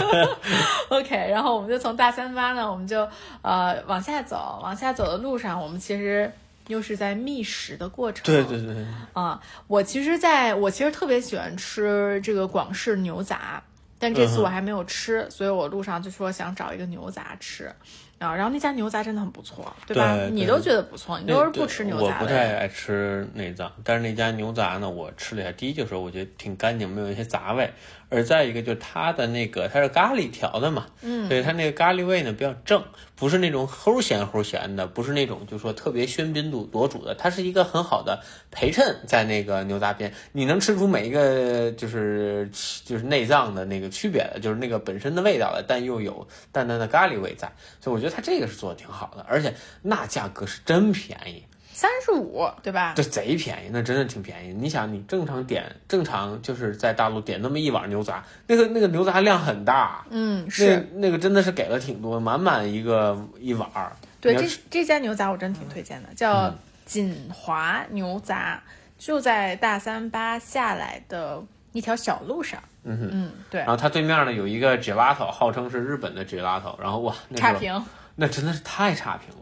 [0.91, 3.07] OK，然后我们就从大三巴呢，我们就
[3.43, 6.33] 呃往下走，往下走的路上，我们其实
[6.73, 8.25] 又是在觅食的过程。
[8.25, 13.63] 对对对，啊，我其实在我其实特别喜欢吃这个广式牛杂，
[13.99, 17.73] 但这次我还没有吃，所以我路上就说想找一个牛杂吃。
[18.19, 20.15] 啊，然后那家牛杂真的很不错，对吧？
[20.15, 22.27] 对对你都觉得不错，你都是不吃牛杂的我不。
[22.27, 27.69] 太爱吃内脏，但是那家牛杂呢，我吃了一下，第一就是我觉得挺干净，没有一些杂味，
[28.13, 32.85] 而再一个就是它的那个它是咖喱调的嘛，嗯，所以它那个咖喱味呢比较正，
[33.17, 42.51] 不是那种齁咸齁咸的，不是那种就说特别喧宾夺夺主的，它是一个很好的陪衬在那个牛杂边，你能吃出每一个就是
[42.85, 47.51] 就是内脏的那个区别的，就是那个本身的味道的，但又有淡淡的咖喱味在，
[47.81, 51.43] 所以我觉得它这个是做的挺好的，而且那价格是真便宜。
[51.73, 52.93] 三十五，对吧？
[52.95, 54.53] 这贼便宜，那真的挺便宜。
[54.53, 63.93] 你想，你正常点，正常就是在大陆点那么一碗牛杂，那个那个牛杂量很大，嗯，是那个真的是给了挺多，满满一个一碗儿。
[64.21, 66.55] 对这这家牛杂我真挺推荐的，叫
[66.85, 68.63] 锦华牛杂，
[68.99, 71.43] 就在大三巴下来的
[71.73, 72.63] 一条小路上。
[72.85, 77.85] 嗯哼，嗯，对然，后它对面呢有一个 gelato，号称是日本的 gelato，然后哇，那个差评。
[78.15, 79.29] 那真的是太差评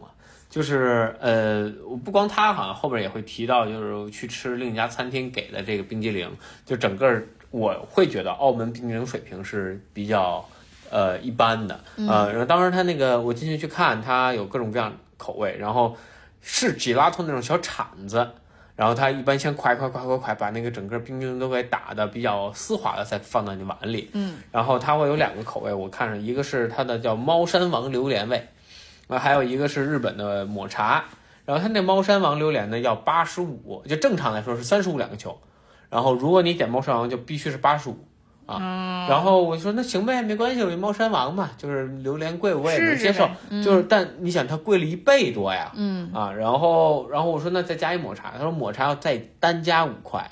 [0.51, 6.29] 就是呃，我不光他好像后边也会提到，就是去吃另一家餐厅给的这个冰激凌，
[6.63, 10.45] 就整个我会觉得澳门冰激凌水平是比较
[10.91, 15.95] 呃一般的，呃，然后当时他那个我进去去看，他有各种各样口味，然后
[16.41, 18.29] 是吉拉托那种小铲子。
[18.73, 24.09] 然后他一般先快快快快快把那个整个冰激凌都给打的比较丝滑的，再放到你碗里。
[24.13, 28.47] 嗯，然后它会有两个口味，我看着一个是它的叫猫山王榴莲味，
[29.11, 31.03] 啊，还有一个是日本的抹茶。
[31.43, 35.37] 然后它那猫山王榴莲呢要八十五，就正常来说是三十五两个球，
[35.89, 37.97] 然后如果你点猫山王就必须是八十五
[38.45, 39.07] 啊。
[39.09, 43.27] 然后我说那行呗，没关系，我猫山王嘛，就是榴莲贵我也能接受，
[43.63, 50.29] 就是但你想它贵了一倍多呀，嗯啊，然后然后我说那再加一抹茶，他说抹茶要再单加五块。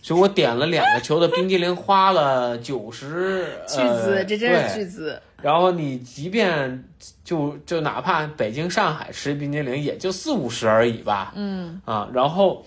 [0.00, 5.20] 所以我点了两个球的冰激凌，花了九十，巨资，呃、这真是巨资。
[5.42, 6.84] 然后你即便
[7.22, 11.32] 就就哪怕北京、上海吃冰激凌，也就四五十而已吧。
[11.36, 11.80] 嗯。
[11.84, 12.64] 啊，然后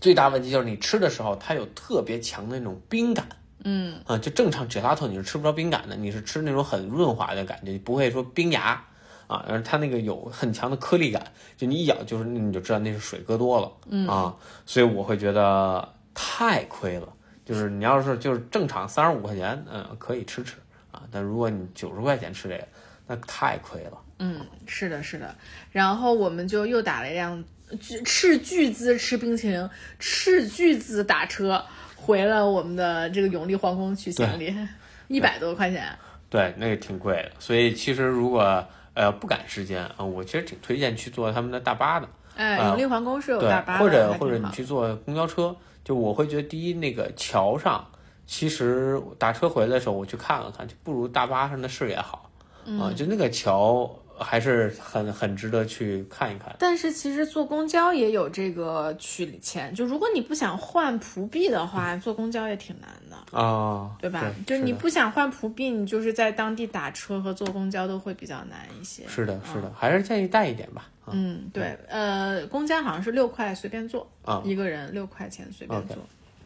[0.00, 3.28] 最大问题就是你吃的时候，它有特别强的那种冰感。
[3.64, 4.00] 嗯。
[4.06, 8.82] 啊，就正常 gelato 你是吃不着冰感的，你是吃那种很润滑的感觉，你不会说冰牙
[9.26, 11.22] 啊，而它那个有很强的颗粒感，
[11.56, 13.70] 就你一咬就是你就知道那是水搁多了。
[13.88, 14.08] 嗯。
[14.08, 14.34] 啊，
[14.66, 17.08] 所以我会觉得太亏了。
[17.44, 20.56] 就是你要是就是正常三十五块钱，嗯，可以吃吃
[20.90, 22.68] 啊，但如果你九十块钱吃这个，
[23.06, 23.98] 那太亏了。
[24.18, 25.34] 嗯，是的，是的。
[25.72, 27.42] 然后我们就又打了一辆
[27.80, 31.64] 巨斥巨资吃冰淇淋，斥巨资打车
[31.96, 34.54] 回了我们的这个永利皇宫取行李，
[35.08, 35.88] 一百多块钱。
[36.28, 42.06] 对，那个挺贵的，所以其实如果呃不赶时间啊，我其实挺推荐去坐他们的大巴的，
[42.36, 45.56] 哎，啊永利皇宫是有大巴，的，或者或者你去坐公交车，
[45.88, 47.82] 就我会觉得第一那个桥上，
[48.26, 52.30] 其实打车回来的时候我去看了看，就不如大巴上的视野好
[52.66, 56.54] 嗯啊，就那个桥还是很很值得去看一看。
[56.58, 62.97] 但是其实坐公交也有这个取钱，就如果你不想换葡币的话，坐公交也挺难的，
[63.30, 64.20] 啊，对吧？
[64.20, 69.02] 对就是你不想换葡币，你就是在当地打车和坐公交都会比较难一些。
[69.06, 70.88] 是的，是的，还是建议带一点吧。
[71.04, 75.96] 啊，嗯，对，呃，公交好像是六块随便坐，啊一个人六块钱随便坐，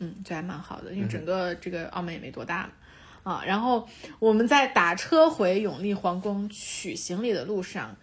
[0.01, 2.71] 嗯，这还蛮好的，因为整个这个澳门也没多大嘛。
[3.23, 7.95] 啊，然后我们在打车回永利皇宫取行李的路上，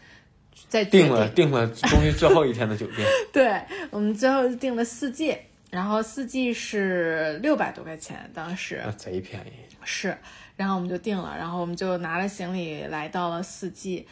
[0.70, 3.62] 在决定了定了，终于最后一天的酒店，对
[3.92, 5.36] 我们最后订了四季，
[5.70, 9.52] 然后四季是六百多块钱，当时那贼便宜。
[9.84, 10.18] 是，
[10.56, 14.06] 然后我们就定了，然后我们就拿了行李来到了四季，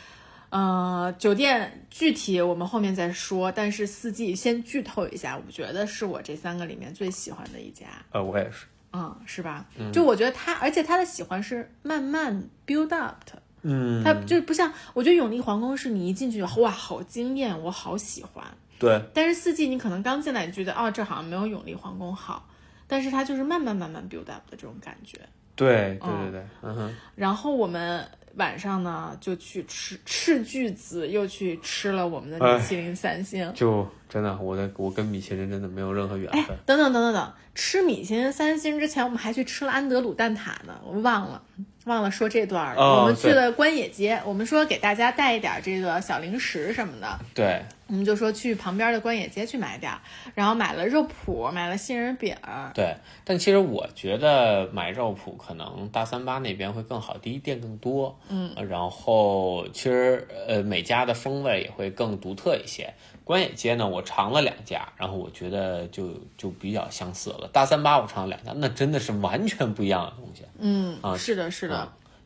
[0.50, 8.66] 呃，酒店具体我们后面再说，但是四季先剧透一下，我觉得是我这三个里面最喜欢的一家，呃，我也是。
[8.94, 9.66] 嗯，是吧？
[9.92, 18.46] 就我觉得他，而且他的喜欢是慢慢 build up 的，嗯，它就不像，我觉得永利皇宫是你一进去哇，好惊艳，我好喜欢。
[18.80, 22.48] 对，但是四季你可能刚进来，你觉得哦，这好像没有永利皇宫好，
[22.88, 25.20] 但是它就是慢慢慢慢 build up 的这种感觉。
[25.56, 33.52] 对对对对，嗯哼，然后我们晚上呢就去吃斥巨资，又去吃了我们的米其林三星。
[33.56, 41.42] 就真的，我的我跟米其林真的没有任何缘哎分。，等等等等等，吃米其林三星之前，我们还去吃了安德鲁蛋挞呢，我忘了。
[41.88, 50.00] 忘了说这段了，哦我们去了关野街，我们说给大家带一点这个小零食什么的，对，我们就说去旁边的关野街去买点儿，
[50.36, 52.36] 然后买了肉脯，买了杏仁饼，
[52.74, 62.94] 对，但其实我觉得买肉脯可能大三巴那边会更好，第一店更多，嗯，然后其实呃每家的风味也会更独特一些。
[63.24, 67.50] 关野街呢，我尝了两家，然后我觉得就就比较相似了。
[67.52, 70.44] 大三巴我尝了两家，那真的是完全不一样的东西。
[70.58, 71.77] 嗯，啊是的，是的，啊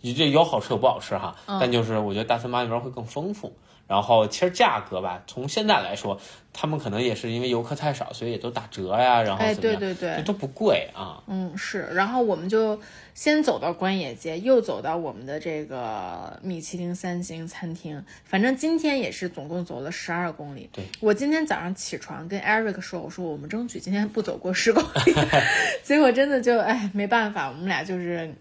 [0.01, 3.53] 这有好吃有不好吃哈，嗯但就是我觉得大三巴那边会更丰富。
[3.87, 6.17] 然后其实价格吧，从现在来说，
[6.53, 11.21] 他们可能也是因为游客太少，所以也都打折呀，然后哎，怎么样，对对对，都不贵啊。
[11.27, 12.79] 嗯，是，然后我们就
[13.13, 18.01] 先走到关野街，又走到我们的这个米其林三星餐厅。
[18.23, 20.69] 反正今天也是总共走了十二公里。
[20.71, 25.13] 对，我今天早上起床跟 Eric 说，我说我们争取今天不走过十公里，
[25.83, 28.33] 结果真的就哎没办法，我们俩就是，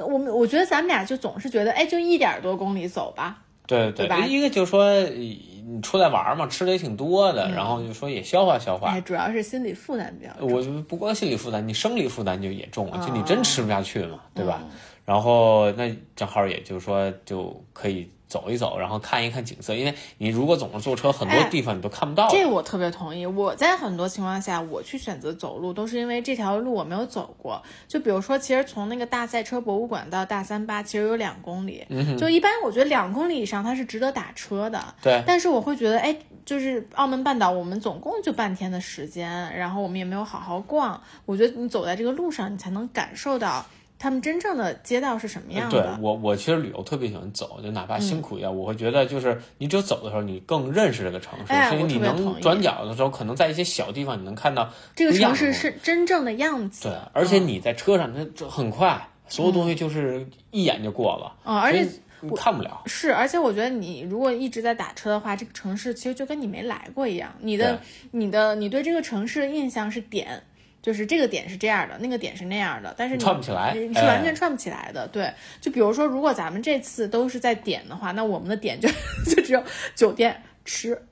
[0.00, 8.88] 就我们我觉得咱们俩就总是觉得哎就一点多公里走吧，对对吧一个就是说你出来玩嘛，吃的也挺多的，然后就说也消化消化。
[8.88, 10.50] 哎，主要是心理负担比较重。
[10.50, 14.62] 我就不光心理负担，你生理负担就也重了，就你哦真吃不下去嘛，对嗯吧？
[15.04, 22.34] 然后那正好也就是说就可以走一走，然后看一看景色，因为你如果总是坐车，很多哎地方你都看不到的。
[22.34, 23.26] 这我特别同意。
[23.26, 27.60] 我在很多情况下，我去选择走路，都是因为这条路我没有走过。
[27.88, 31.84] 就比如说，其实从那个大赛车博物馆到大三巴，其实有两公里。
[31.88, 34.80] 嗯就一般我觉得两公里以上它是值得打车的。
[35.02, 41.02] 对但是我会觉得，哎，就是澳门半岛，我们总共就半天的时间，然后我们也没有好好逛。
[41.26, 43.66] 我觉得你走在这个路上，你才能感受到
[44.00, 45.98] 他们真正的街道是什么样的对的。
[46.00, 56.88] 我，我其实旅游特别喜欢走，就哪怕辛苦一点，我会觉得就是你只有走的时候，你更认识这个城市，哎所以你能转角的时候，可能在一些小地方你能看到这个城市是真正的样子。
[56.88, 61.86] 对，而且你在车上，它这很快，所有东西就是一眼就过了，嗯，而且
[62.22, 62.82] 你看不了。
[62.86, 67.30] 是，而且我觉得你如果一直在打车的话，这个城市其实就跟你没来过一样。
[67.40, 67.78] 你的、
[68.12, 70.42] 你的、你对这个城市的印象是点，
[70.82, 75.06] 就是这个点是这样的，那个点是那样的，但是你串不起来你是完哎全串不起来的。
[75.08, 78.88] 对，就比如说，如果咱们这次都是在点的话，那我们的点就
[79.26, 79.62] 就只有
[79.94, 81.06] 酒店吃，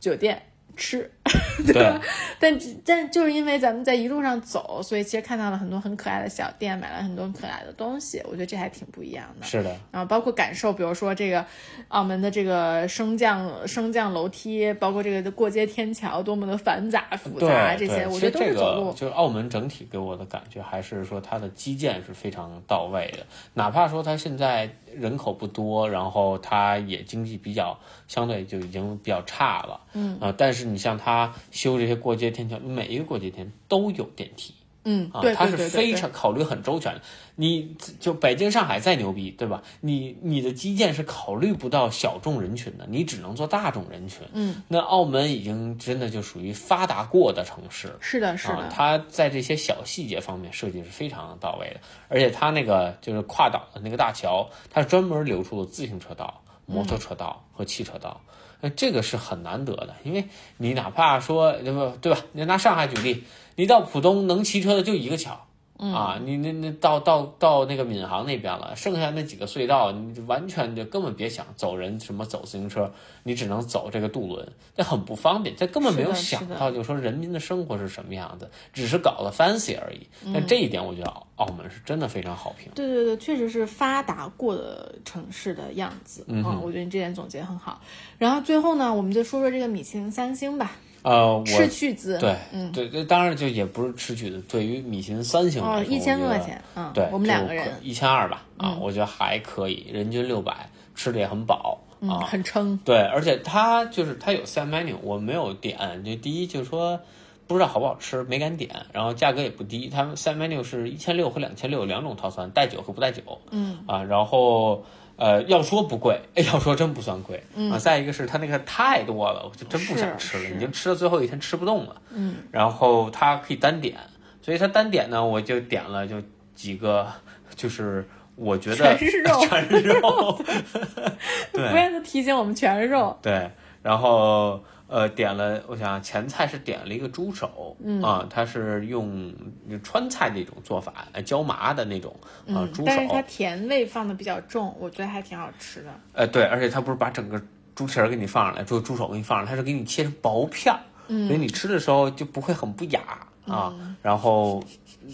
[0.00, 0.42] 酒店
[0.76, 1.10] 吃，
[1.64, 2.00] 对吧？
[2.40, 9.46] 但但就是因为咱们在一路上走，所以其实看到了很多很可爱的小店，买了很多很可爱的东西，我觉得这还挺不一样的。
[9.46, 11.44] 是的，然后包括感受，比如说这个
[11.88, 18.90] 澳门的这个升降升降楼梯，包括这个过街天桥多么的繁杂复杂，这些我觉得都是走路。
[18.90, 23.24] 个就是澳门整体给我的感觉，还是说它的基建是非常到位的。
[23.54, 31.11] 哪怕说它现在人口不多，然后它也经济比较相对就已经比较差了，嗯啊、但是你像它
[31.50, 34.54] 修这些过街天桥，每一个过街天都有电梯。
[34.84, 37.00] 嗯，啊，对它是非常考虑很周全的。
[37.36, 39.62] 你就北京、上海再牛逼，对吧？
[39.80, 44.26] 你你的基建是考虑不到小众人群的，你只能做大众人群。
[44.32, 47.96] 嗯，那澳门已经真的就属于发达过的城市。
[48.00, 58.20] 是的，是啊的，，它在这些小细节方面设计是非常到位的，而且它那个就是跨岛的那个大桥，它是专门留出了自行车道、摩托车道和汽车道，
[58.62, 60.24] 那、这个是很难得的，因为
[60.56, 62.18] 你哪怕说对吧，对吧？
[62.32, 63.24] 你拿上海举例，
[63.56, 65.48] 你到浦东能骑车的就一个桥。
[65.90, 72.92] 啊，你那那到到到那个闵行那边了，剩下那几个隧道，你就完全就根本别想走人，什么走自行车，
[73.24, 80.06] 你只能走这个渡轮，这很不方便，他根本没有想到，就说人民的生活是什么样子，只是搞了 fancy 而已。
[80.32, 82.70] 但这一点，我觉得澳澳门是真的非常好评。
[82.74, 86.24] 对对对，确实是发达过的城市的样子。
[86.28, 87.80] 嗯哼我觉得你这点总结很好。
[88.18, 102.20] 然后最后呢，我们就说说这个米其林三星吧，呃，我吃去资，对，嗯，对对，当然就也不是吃取的，对于米其林三星哦，来说，一千块钱，嗯，对，我们两个人，一千二吧，啊，嗯我觉得还可以，人均六百，吃的也很饱嗯，啊。
[102.20, 107.00] 很撑，对，而且它就是它有 set menu，我没有点，就第一就是说
[107.48, 114.84] 不知道好不好吃，没敢点，然后价格也不低，他们 set menu 是一千六和两千六两种套餐，带酒和不带酒，嗯啊，然后。
[115.16, 117.78] 呃，要说不贵，哎，要说真不算贵、啊。
[117.78, 121.96] 再一个是它那个太多了，我就真不想吃了，已经吃到最后一天吃不动了。
[122.10, 123.96] 嗯，然后它可以单点，
[124.40, 126.16] 所以它单点呢，我就点了就
[126.54, 127.06] 几个，
[127.54, 128.06] 就是
[128.36, 130.32] 我觉得全是肉全是肉
[131.52, 133.16] 不对断的提醒我们全是肉。
[133.22, 133.50] 对，
[133.82, 139.34] 然后呃点了，我想想前菜是点了一个猪手，嗯啊，它是用
[139.82, 142.14] 川菜那种做法，呃椒麻的那种
[142.46, 145.88] 啊、猪手但是它，甜味放的比较重，我觉得还挺好吃的。
[146.12, 147.40] 呃对，而且它不是把整个
[147.74, 150.78] 猪蹄儿给你放上来，猪猪手给你放上来，它是给你切成薄片儿，
[151.08, 153.00] 嗯，所以你吃的时候就不会很不雅
[153.46, 154.62] 啊，然后。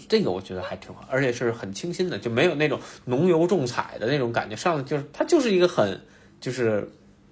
[0.07, 4.55] 这个我觉得还挺好，而且是很清新的，就没有那种浓油重彩的那种感觉。
[4.55, 5.99] 上来就是它就是一个很
[6.39, 6.87] 就是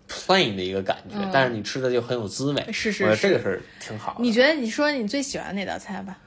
[0.10, 2.66] plain 的一个感觉，但是你吃的就很有滋味。
[2.72, 4.20] 是是我觉得这个是是挺好的。
[4.22, 6.18] 你觉得你说你最喜欢哪道菜吧？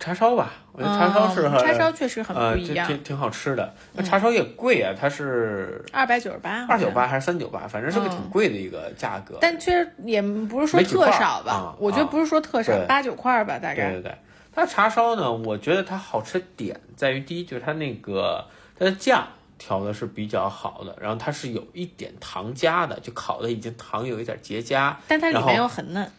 [0.00, 3.72] 叉烧吧，我觉得叉烧是嗯叉烧确实很呃不一样，嗯挺挺挺好吃的。
[3.92, 7.06] 那叉烧也贵啊，它是二百九十八，二九八。
[7.06, 9.38] 还是三九八，反正是个嗯挺贵的一个价格。
[9.40, 13.92] 但确实也不是说特少吧，啊我觉得啊不是说特少，八九块儿吧，大概。
[13.92, 14.14] 对对对，
[14.54, 18.44] 它叉烧呢，我觉得它好吃点在于第一就是它那个
[18.78, 19.26] 它的酱
[19.58, 24.94] 调的是比较好的，然后它是有一点糖加的，就烤的已经糖有一点结痂。
[25.08, 26.10] 但它里面又很嫩，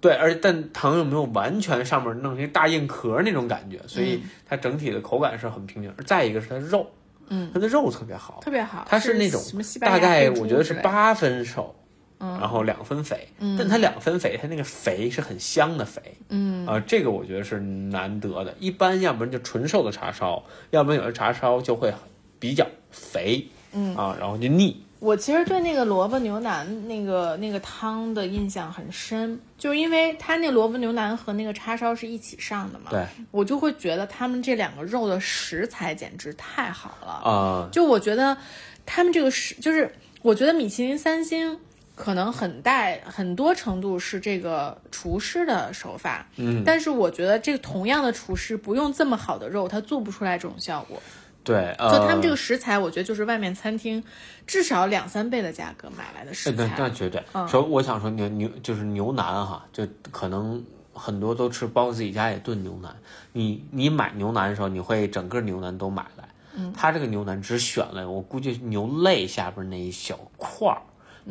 [0.00, 5.92] 对，而且但糖又没有完全上面弄成大硬壳那种感觉，所以它整体的口感是很平均。
[6.06, 6.90] 再一个是它肉，
[7.28, 8.86] 嗯，它的肉特别好，特别好。
[8.88, 9.40] 它是那种
[9.80, 11.74] 大概我觉得是八分熟，
[12.18, 13.28] 然后两分肥，
[13.58, 18.54] 但它两分肥，它那个肥是很香的肥，嗯，啊、这个我觉得是难得的。
[18.58, 21.92] 一般要不然就纯瘦的叉烧，要不然有的叉烧就会
[22.40, 23.94] 比较肥，嗯。
[23.94, 37.12] 啊，然后就腻，我其实对那个萝卜牛腩那个那个汤的印象很深，就是因为它那萝卜牛腩和那个叉烧是一起上的嘛，对，我就会觉得他们这两个肉的食材简直太好了。
[37.30, 38.36] 啊、就我觉得
[38.84, 39.90] 他们这个食，就是
[40.22, 41.58] 我觉得米其林三星
[41.94, 51.00] 可能很大很多程度是这个厨师的手法，嗯，但是我觉得这个同样的厨师不用这么好的肉，他做不出来这种效果。
[51.42, 54.02] 对，呃，就他们这个食材，我觉得就是外面餐厅
[54.46, 56.90] 至少两三倍的价格买来的食材那那。
[56.90, 57.22] 绝对。
[57.32, 60.62] 嗯首、我想说牛牛就是牛腩哈，就可能
[60.92, 62.94] 很多都吃，包括自己家也炖牛腩。
[63.32, 66.28] 你你买牛腩的时候，你会整个牛腩都买来。
[66.54, 70.82] 嗯，他这个牛腩只选了我估计牛肋下边那一小块儿，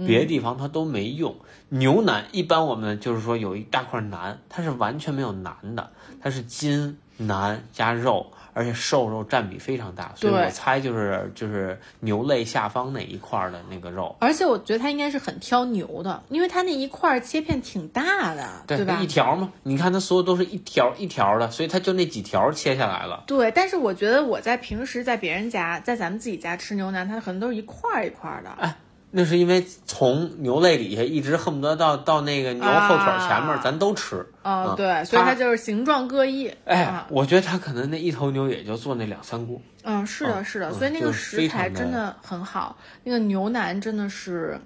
[0.07, 1.35] 别的地方它都没用。
[1.69, 8.31] 牛腩一般我们就是说有一大块腩，它是完全没有腩的，它是筋腩加肉。
[8.59, 19.07] 而且瘦肉占比非常大，所以我猜就是就是牛肋下方那一块儿的那个肉，而且我觉得它应该是很挑牛的，因为它那一块儿切片挺大的，对吧一？
[19.07, 23.23] 条嘛，你看它所有都是一条一条的，所以它就那几条切下来了。
[23.25, 28.75] 对，但是我觉得我在平时在别人家，在咱们自己家吃牛腩，它可能都是一块儿一块儿的。
[29.11, 34.25] 那是因为从牛肋底下一直恨不得到到那个牛后腿前面，啊咱都吃。
[34.43, 36.53] 啊，嗯对，所以它它就是形状各异。
[36.65, 39.59] 哎啊，我觉得它可能那一头牛也就做那两三锅。
[39.83, 44.61] 嗯，是的，是的，所以那个食材真的很好，那个牛腩真的是，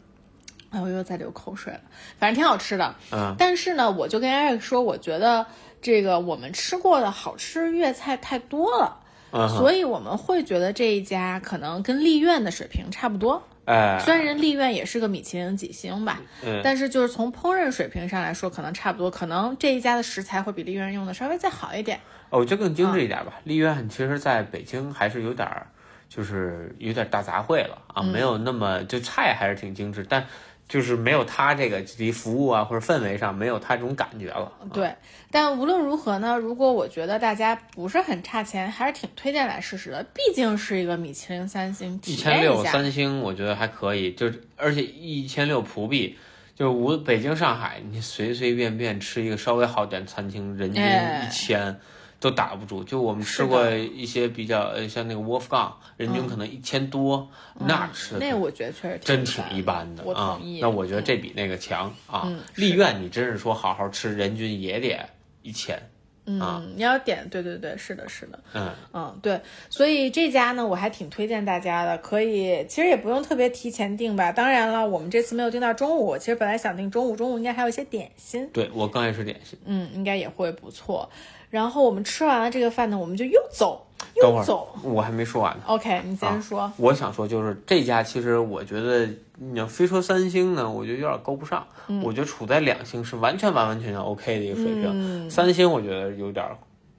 [0.71, 1.79] 哎，我又在流口水了，
[2.19, 2.93] 反正挺好吃的。
[3.11, 5.45] 嗯，但是呢，我就跟 Eric 说，我觉得
[5.81, 8.97] 这个我们吃过的好吃粤菜太多了，
[9.31, 13.41] 嗯，所以我们会觉得这一家可能跟丽苑的水平差不多。
[13.66, 19.09] 哎，虽然人丽苑也是个米其林几星吧，嗯但是就是从烹饪水平上来说，可能差不多。
[19.09, 21.99] 可能这一家的食材会比丽苑用的稍微再好一点。
[22.30, 23.34] 哦我觉得更精致一点嗯吧。
[23.43, 25.68] 丽苑其实在北京还是有点儿，
[26.09, 30.26] 就是有点大杂烩了啊，嗯没有那么就菜还是挺精致，但
[30.68, 34.51] 就是没有他这个离服务啊或者氛围上没有他这种感觉了。
[34.72, 34.95] 对，
[35.30, 40.03] 但无论如何呢，如果我觉得大家不是很差钱，还是挺推荐来试试的。
[40.14, 42.64] 毕竟是一个米其林三星，一千六。
[42.64, 46.18] 三星，我觉得还可以，就是而且一千六普币，
[46.55, 51.80] 就是无北京上海，你随随便便吃一个稍微好点餐厅，人均哎一千。
[52.24, 60.61] 都打不住，就我们吃过一些比较呃，像那个 Wolfgang，人均可能一千多，那吃的那我觉得确实真挺挺一般的我啊同意。。
[60.61, 62.39] 那我觉得这比那个强啊嗯。
[62.55, 64.97] 丽苑你真是说好好吃，人均也得
[65.41, 65.78] 一千。
[66.26, 74.32] 嗯，你要点，对对对，是的，是的，嗯，嗯，对，所以这家呢，我还挺推荐大家的，可以，其实也不用特别提前订吧。
[74.32, 79.59] 当然了，我们这次没有订到中午，其实本来想订中午，中午应该还有一些点心，对我刚爱吃点心。
[79.65, 81.09] 嗯，应该也会不错。
[81.53, 83.85] 然后我们吃完了这个饭呢，我们就又走，
[84.19, 84.75] 等会儿又走。
[84.81, 85.61] 我还没说完呢。
[85.67, 86.71] OK，你先说。
[86.77, 91.63] 我想说，就是这家其实我觉得，你要非说三星呢，我觉得有点够不上。
[91.89, 95.29] 嗯我觉得处在两星是完全完完全全 OK 的一个水平。
[95.29, 96.43] 三星我觉得有点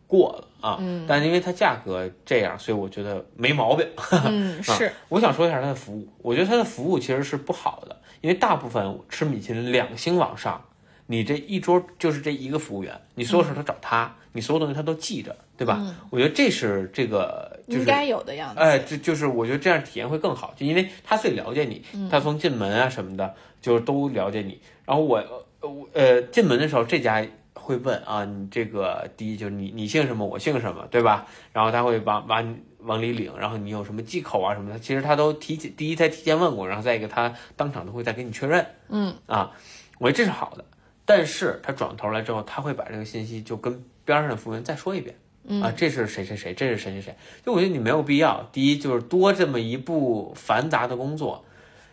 [0.07, 3.85] 过了啊，嗯但因为它价格这样，所以我觉得没毛病。
[4.25, 10.63] 嗯，是，我想说一下它的服务，我觉得它的服务其实是不好的，因为大部分吃米其林两星往上，
[11.07, 15.95] 你这一桌就是这一个服务员，你所有事儿都找他，你所有东西他都记着，对吧？
[16.11, 18.61] 我觉得这是这个就是应该有的样子。
[18.61, 24.61] 哎，这就是我觉得这样体验会更好，就因为他最了解你，他从进门啊什么的，就是都了解你。
[24.85, 25.19] 然后我
[25.61, 31.27] 呃我呃进门的时候，这家会问啊，你这个第一就是你你姓什么，我姓什么，对吧？
[31.53, 38.67] 然后他会把把你往里领，然后你有什么忌口啊什么的，其实他都提前第一他提前问过，然后再一个他当场都会再给你确认。
[38.89, 39.53] 嗯啊，
[39.99, 40.65] 我觉得这是好的，
[41.05, 45.15] 但是他转过头来之后，他会把这个信息就跟边上的服务员再说一遍。
[45.61, 48.49] 啊，这是谁谁谁，这是谁谁谁，就我觉得你没有必要。
[48.51, 51.45] 第一就是多这么一步繁杂的工作，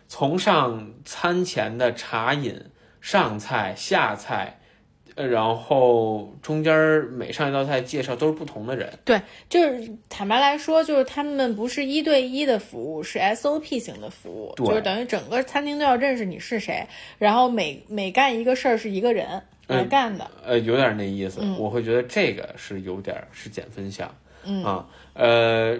[0.07, 2.63] 从上餐前的茶饮、
[3.01, 4.60] 上菜、下菜，呃，
[5.15, 8.91] 然后中间儿每上一道菜介绍都是不同的人。
[9.03, 16.87] 对，就是坦白来说，就是他们不是一对一的服务，是 SOP 型的服务，对就是等于整个餐厅都要认识你是谁，
[17.17, 20.29] 然后每每干一个事儿是一个人来干的。
[20.45, 25.77] 呃，有点那意思，嗯我会觉得这个是有点儿是减分项，嗯啊，呃，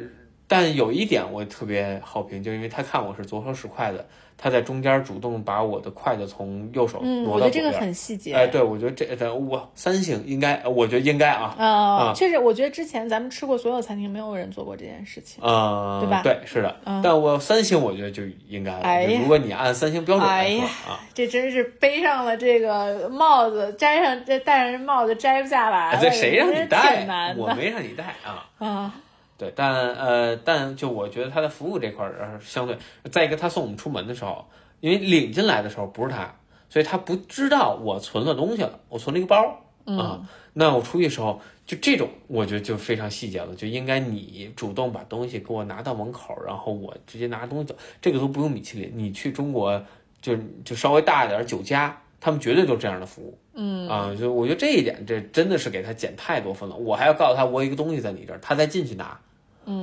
[0.51, 4.05] 但有一点我特别好评，就因为他看我是左手使筷子，
[4.37, 7.81] 他在中间主动把我的筷子从右手嗯，挪我觉得这个到左边。
[7.87, 8.33] 很细节。
[8.33, 15.41] 哎，对，我觉得这这我三星应该，我觉得应该啊，呃啊，确实，我觉得之前咱们吃过所有餐厅，没有人做过这件事情。
[15.41, 18.79] 嗯，对吧对是的，但我三星我觉得就应该了。
[18.81, 26.01] 哎如果你按三星标准来说哎呀啊，这真是背上了这个帽子，摘上这戴上这帽子摘不下来了。
[26.01, 27.05] 这谁让你戴？
[27.05, 28.49] 的我没让你戴啊。
[28.59, 28.93] 啊。
[29.41, 32.77] 对，但呃，但就我觉得他的服务这块儿呃相对，
[33.09, 34.45] 再一个他送我们出门的时候，
[34.81, 36.31] 因为领进来的时候不是他，
[36.69, 39.63] 所以他不知道我存了东西了，我存了一个包
[39.97, 40.21] 啊。
[40.53, 49.83] 那我出去的时候，就这种我觉得就非常细节了，就应该你主动把东西给我拿到门口，然后我直接拿东西走，这个都不用米其林，你去中国
[50.21, 53.35] 就就稍微大一点儿酒家，他们绝对都这样的服务。
[53.55, 56.75] 嗯啊，就我觉得这一点，这真的是给他减太多分了。
[56.75, 59.19] 我还要告诉他我有一个东西在你这儿，他再进去拿。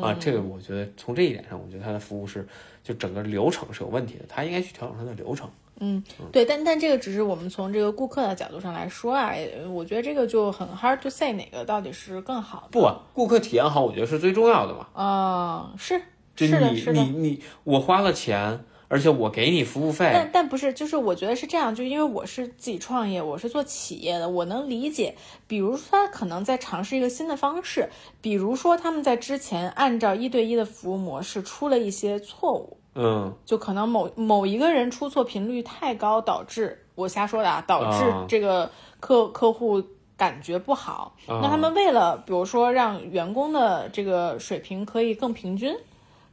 [0.02, 2.46] 啊，这个我觉得从这一点上，我觉得他的服务是
[2.82, 5.48] 就整个流程是有问题的，他应该去调整他的流程。
[5.80, 9.32] 嗯对，但但这个只是我们从这个顾客的角度上来说啊，
[9.70, 12.68] 我觉得这个就很 hard to say 哪个到底是更好的。
[12.72, 14.88] 不啊，顾客体验好，我觉得是最重要的嘛。
[14.92, 16.00] 啊、是
[16.34, 17.00] 就是的，你是的。
[17.00, 25.14] 你你，我花了钱，而且我给你服务费，但但不是，就是我觉得是这样，就因为我是自己创业，我是做企业的，我能理解。
[25.46, 27.90] 比如说，他可能在尝试一个新的方式，
[28.22, 38.70] 比如说他们在之前按照一对一的服务模式出了一些错误，嗯就可能某某一个人出错频率太高，导致我瞎说的啊，导致啊这个
[39.00, 39.82] 客客户
[40.16, 41.14] 感觉不好。
[41.26, 45.76] 啊那他们为了比如说让员工的这个水平可以更平均。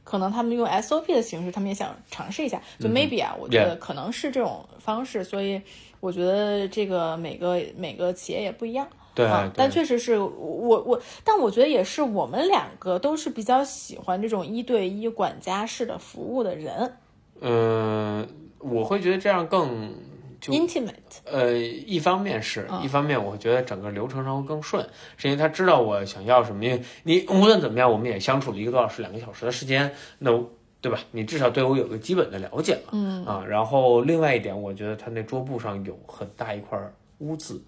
[0.06, 5.60] 可能他们用 SOP 的形式，他们也想尝试一下，就 maybe 啊，我觉得可能是这种方式，所以
[5.98, 8.86] 我觉得这个每个每个企业也不一样。
[9.16, 9.52] 对啊，对。
[9.56, 10.28] 但确实是我
[10.84, 16.96] 我，但我觉得也是我们两个都是比较喜欢这种一对一管家式的服务的人。
[17.40, 18.28] 嗯，
[18.60, 19.96] 我会觉得这样更就
[20.52, 20.92] ，intimate。
[21.24, 24.86] 呃，一方面是，一方面我觉得整个流程上会更顺，
[25.16, 26.64] 是因为他知道我想要什么。
[26.64, 30.30] 因为你无论怎么样，我们也相处了一个多小时、两个小时的时间，那
[30.80, 30.98] 对吧？
[31.10, 33.44] 你至少对我有个基本的了解了，嗯啊。
[33.48, 36.78] 然后另外一点，我觉得他那桌布上有很大一块
[37.18, 37.60] 污渍，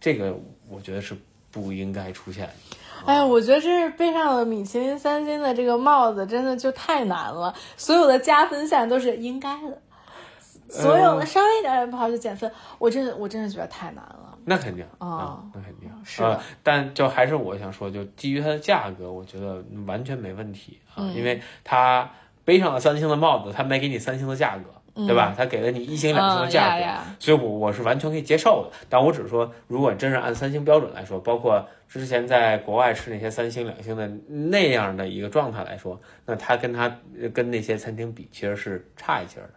[0.00, 0.36] 这个
[0.68, 1.16] 我觉得是
[1.52, 2.52] 不应该出现的。
[3.04, 7.54] 哎呀，我觉得这是背上了米其林三星的这个帽子，真的就太难了。
[7.76, 9.80] 所有的加分项都是应该的，
[10.68, 12.50] 所有的稍微一点不好就减分。
[12.78, 14.38] 我真的我真的觉得太难了。
[14.44, 16.42] 那肯定哦啊，那肯定是的啊。
[16.62, 22.08] 但就还是我想说，就基于它的价格，我觉得完全没问题啊，嗯因为它
[22.44, 25.34] 背上了三星的帽子，它没给你三星的价格，对吧？
[25.36, 26.84] 它给了你一星、两星的价格，
[27.18, 28.76] 所以我我是完全可以接受的。
[28.88, 36.96] 但我只是说，如果真是按三星标准来说，包括之前在国外吃那些三星、两星的那样的一个状态来说，那它跟它
[37.34, 39.52] 跟那些餐厅比，其实是差一截儿的。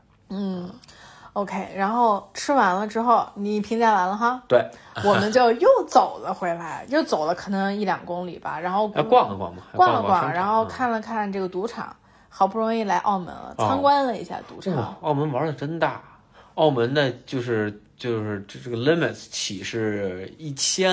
[1.42, 4.64] OK，然后吃完了之后，你评价完了哈，对，
[5.06, 11.96] 我们就又走了回来，又走了可能一两公里吧，然后逛了逛嘛，了逛了逛，然后啊看了看这个赌场，
[12.28, 13.66] 好不容易来澳门了，哦。
[13.68, 16.02] 参观了一下赌哇场。，澳门玩的真大，
[16.56, 20.92] 澳门的就是就是这这个 limits 起是一千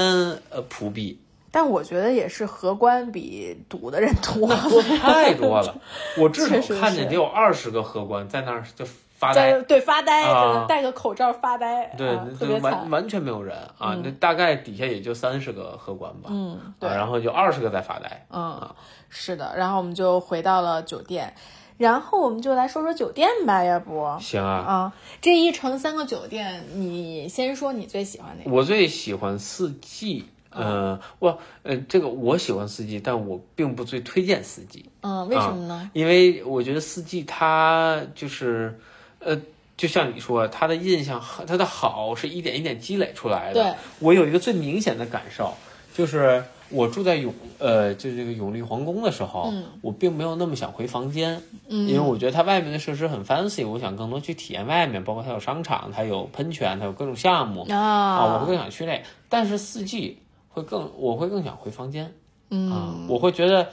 [0.51, 1.21] 呃葡币，
[1.51, 5.75] 但我觉得也是荷官比赌的人多，多太多了，
[6.19, 8.85] 我至少 看见得有二十个荷官在那儿就
[9.17, 9.61] 发呆。
[9.63, 10.25] 对发呆，
[10.69, 12.73] 戴个口罩发呆，对啊，特就别惨。
[12.73, 13.97] 完完全没有人啊！
[14.05, 18.75] 那大概底下也就三十个荷官吧，嗯，对啊，，然后就二十个在发呆，嗯，
[19.09, 19.55] 是的。
[19.57, 21.35] 然后我们就回到了酒店，
[21.79, 24.17] 然后我们就来说说酒店吧，要不？
[24.21, 28.51] 行啊，啊，这一城三个酒店，你先说你最喜欢哪个？
[28.51, 30.27] 我最喜欢四季。
[30.49, 35.91] 呃，我呃，这个我喜欢四季，但我并不最推荐四季，嗯，为什么呢？
[35.93, 38.81] 因为我觉得四季它就是，
[39.27, 39.41] 呃，
[39.77, 43.63] 就像你说，他的印象他的好是一点一点积累出来的。
[43.63, 45.53] 对，我有一个最明显的感受，
[45.93, 59.03] 就是我住在永呃，就是这个永利皇宫的时候，嗯我并没有那么想回房间，嗯因为我觉得它外面的设施很 fancy，我想更多去体验外面，包括它有商场，它有喷泉，它有各种项目啊，我会更想去那。
[59.29, 60.19] 但是四季
[60.49, 62.15] 会更，我会更想回房间。
[62.51, 63.69] 嗯啊，我会觉得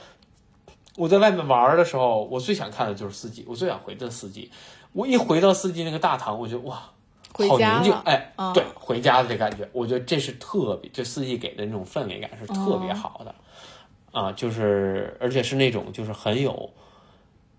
[0.96, 4.50] 我在外面玩儿的时候，我最想看的就是四季，我最想回的四季。
[4.94, 6.76] 我一回到四季那个大堂，我觉得哇，
[7.36, 8.02] 好宁静，了。
[8.06, 13.34] 哎，啊对，回家的这感觉，我觉得这是特别，这四季给的那种氛围感是特别好的，
[14.12, 16.70] 啊，就是而且是那种就是很有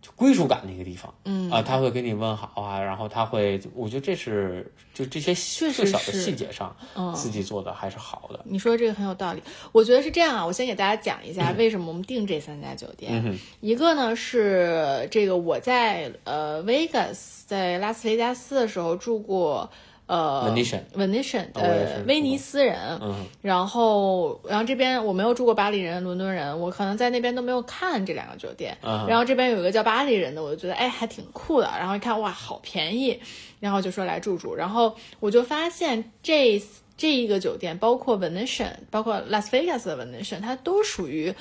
[0.06, 1.50] 就归属感的一个地方，嗯。
[1.50, 7.16] 啊，他会给你问好啊，然后他会，我觉得这是就这些确实最小的细节上，嗯。
[7.16, 9.42] 四季做的还是好的，你说这个很有道理，
[9.72, 10.46] 我觉得是这样啊。
[10.46, 13.24] 我先给大家讲一下为什么我们订这三家酒店。
[13.26, 19.70] 嗯，一个呢是这个我在呃 Vegas 在拉斯维加斯的时候住过
[20.08, 20.54] 呃
[20.96, 23.26] Venetian 呃威尼斯人，嗯。
[23.42, 28.78] 然后然后这边我没有住过巴黎人、伦敦人，我可能在那边都没有看这两个酒店。
[28.82, 33.20] 嗯然后这边有一个叫巴黎人的，我就觉得哎还挺酷的，然后一看哇好便宜，
[33.60, 36.62] 然后就说来住住，然后我就发现这
[36.98, 41.34] 这一个酒店，包括 Venetian，包括 Las Vegas 的 Venetian，它都属于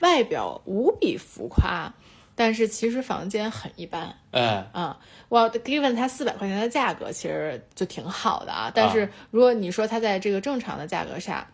[0.00, 1.92] 外表无比浮夸，
[2.38, 4.14] 但是其实房间很一般。
[4.30, 4.96] 哎，啊、
[5.28, 8.70] 我 given 它四百块钱的价格，其实就挺好的啊。
[8.72, 11.50] 但是如果你说它在这个正常的价格下，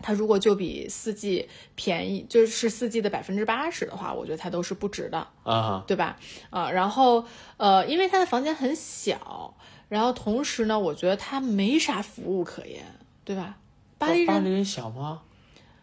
[0.00, 6.16] 它如果就比四季便宜，就是四季的百分之八十的话，我觉得它都是不值的，啊对吧？
[6.50, 7.24] 啊、然后
[7.56, 9.54] 呃，因为它的房间很小，
[9.88, 12.84] 然后同时呢，我觉得它没啥服务可言，
[13.24, 13.56] 对吧？
[13.98, 15.22] 巴黎人巴黎人小吗？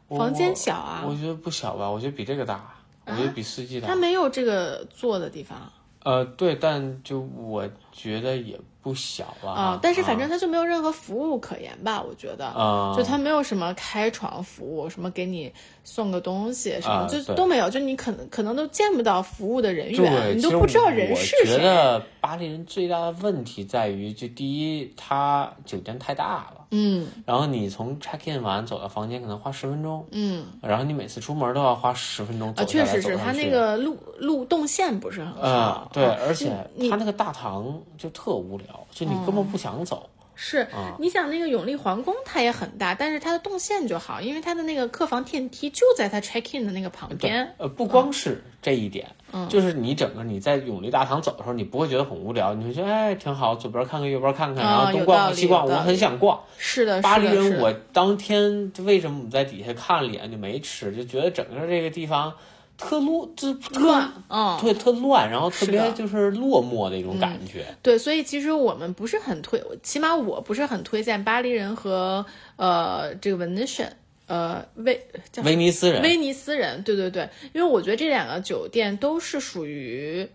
[0.08, 2.74] 房间小啊我觉得不小吧，我觉得比这个大，
[3.12, 3.88] 我觉得比四季大。
[3.88, 5.72] 它没有这个坐的地方
[6.04, 9.52] 呃，对，但就我觉得也不小吧。
[9.52, 12.46] 啊、但是反正他就没有任何服务可言吧，我觉得。
[12.48, 15.52] 啊，就他没有什么开床服务，什么给你
[15.84, 21.64] 送个东西什么，就都没有，就你可能可能都见不到服务的人员，你都不知道人是谁我觉。
[21.64, 24.46] 得巴黎人最大的问题在于，就第
[24.80, 35.42] 一，它酒店太大了，嗯然后你从 check in 完走到房间可能花十分钟，嗯然后你每次出门都要花十分钟走啊，下来确实是走上去它那个路路动线不是很好。
[35.42, 40.10] 啊，对，啊而且你它那个大堂就特无聊，就你根本不想走。
[40.42, 47.54] 是啊你想那个永利皇宫它也很大，但是它的动线就好，因为它的那个客房电梯就在它 check in 的那个旁边。
[47.58, 56.40] 呃，不光是这一点，嗯就是你整个你在永利大堂走的时候，你不会觉得很无聊，你会觉得哎挺好，左边看看，右边看看，啊然后东逛西逛，我很想逛。
[56.58, 62.34] 是的，巴黎人，我当天为什么我们在底下看了一眼就没吃，就觉得整个这个地方
[62.80, 67.66] 特乱，就乱，嗯，对，特乱，然后特别就是落寞的一种感觉。
[67.84, 72.26] 对，所以其实我们不是很推，起码我不是很推荐巴黎人和
[72.56, 73.90] 呃这个 Venetian，
[74.28, 80.26] 呃威叫威尼斯人，威尼斯人，对对对，因为我觉得这两个酒店都是属于，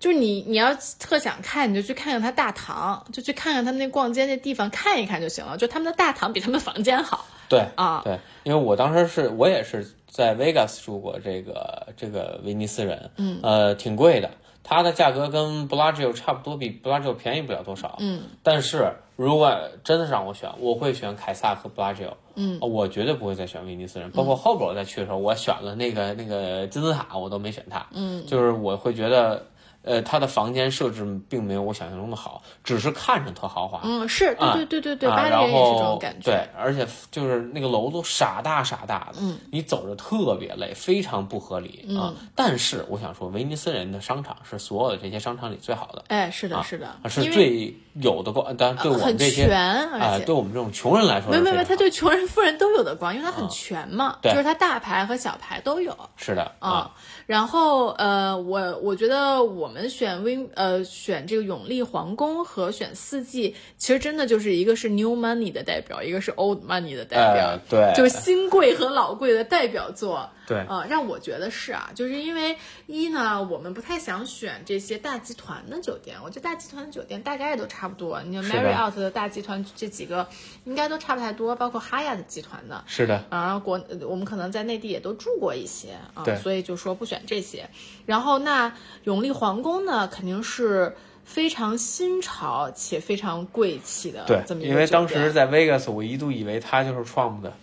[0.00, 7.24] 就是你你要特想看，你就去看看它大堂，就去看看他们那逛街那地方看一看就行了，就他们的大堂比他们房间好。
[7.48, 8.02] 对啊。
[8.04, 14.30] 对，因为我当时是我也是在 Vegas 住过这个这个威尼斯人，嗯，呃，挺贵的，
[14.62, 19.52] 它的价格跟 Bellagio 差不多，比 Bellagio 便宜不了多少，嗯，但是如果
[19.82, 29.44] 真的让我选，我会选凯撒和 Bellagio，嗯，我绝对不会再选威尼斯人，包括后边我再去的时候，我选了那个那个金字塔，我都没选它，嗯，就是我会觉得。
[29.84, 33.80] 呃，它的房间设置并没有我想象中的好，只是看着特豪华。
[33.84, 36.30] 嗯，是对啊对对对对，啊，巴黎人也是这种后感觉。
[36.30, 42.14] 对，而且就是那个楼都傻大傻大的，嗯，你走着特别累，非常不合理、啊。
[42.34, 48.56] 但是我想说，威尼斯人的商场是所有的这些商场里最好的，哎，是的，是的，啊是最有的光。
[48.56, 49.58] 当然，对我们这些全，
[49.90, 56.90] 啊、对我们这种穷人来说没有没有，没有，是非常好它对穷人、富人都有的光，因为它很全嘛，对就是它大牌和小牌都有是的啊。
[57.26, 70.28] 然后呃，我我觉得我们选威呃选这个永利皇宫和选四季，其实真的就是一个是 new money 的代表，一个是 old money 的代表，呃，对，就是新贵和老贵的代表作。
[70.46, 78.22] 对，呃，让我觉得是啊，就是因为一呢，我们不太想选这些大集团的酒店，我觉得大集团的酒店大概也都差不多。
[78.22, 80.26] 你看是的 Marriott 的大集团这几个
[80.64, 82.84] 应该都差不太多，包括哈亚的集团的。
[82.86, 87.68] 是的，啊，然后国呃我们可能在内地也都住过一些啊对，所以就说不选这些。
[88.06, 88.74] 然后那
[89.04, 97.56] 永利皇宫呢，肯定是非常新潮且非常贵气的对这么，一个因为当时在 Vegas，我一度以为它就是 Trump 的，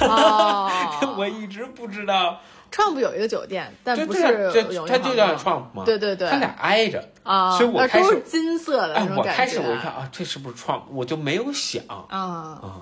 [0.00, 0.70] 哦，
[1.18, 2.40] 我一直不知道
[2.72, 4.20] ，Trump 有一个酒店，但不是
[4.52, 9.30] 这它就叫 Trump 吗，对对对，它俩挨着，啊，所以我开始都是金色的那哎，种感觉。
[9.30, 10.82] 我开始我一看啊，这是不是 Trump？
[10.90, 11.82] 我就没有想。
[11.88, 12.06] 啊。
[12.10, 12.72] 啊，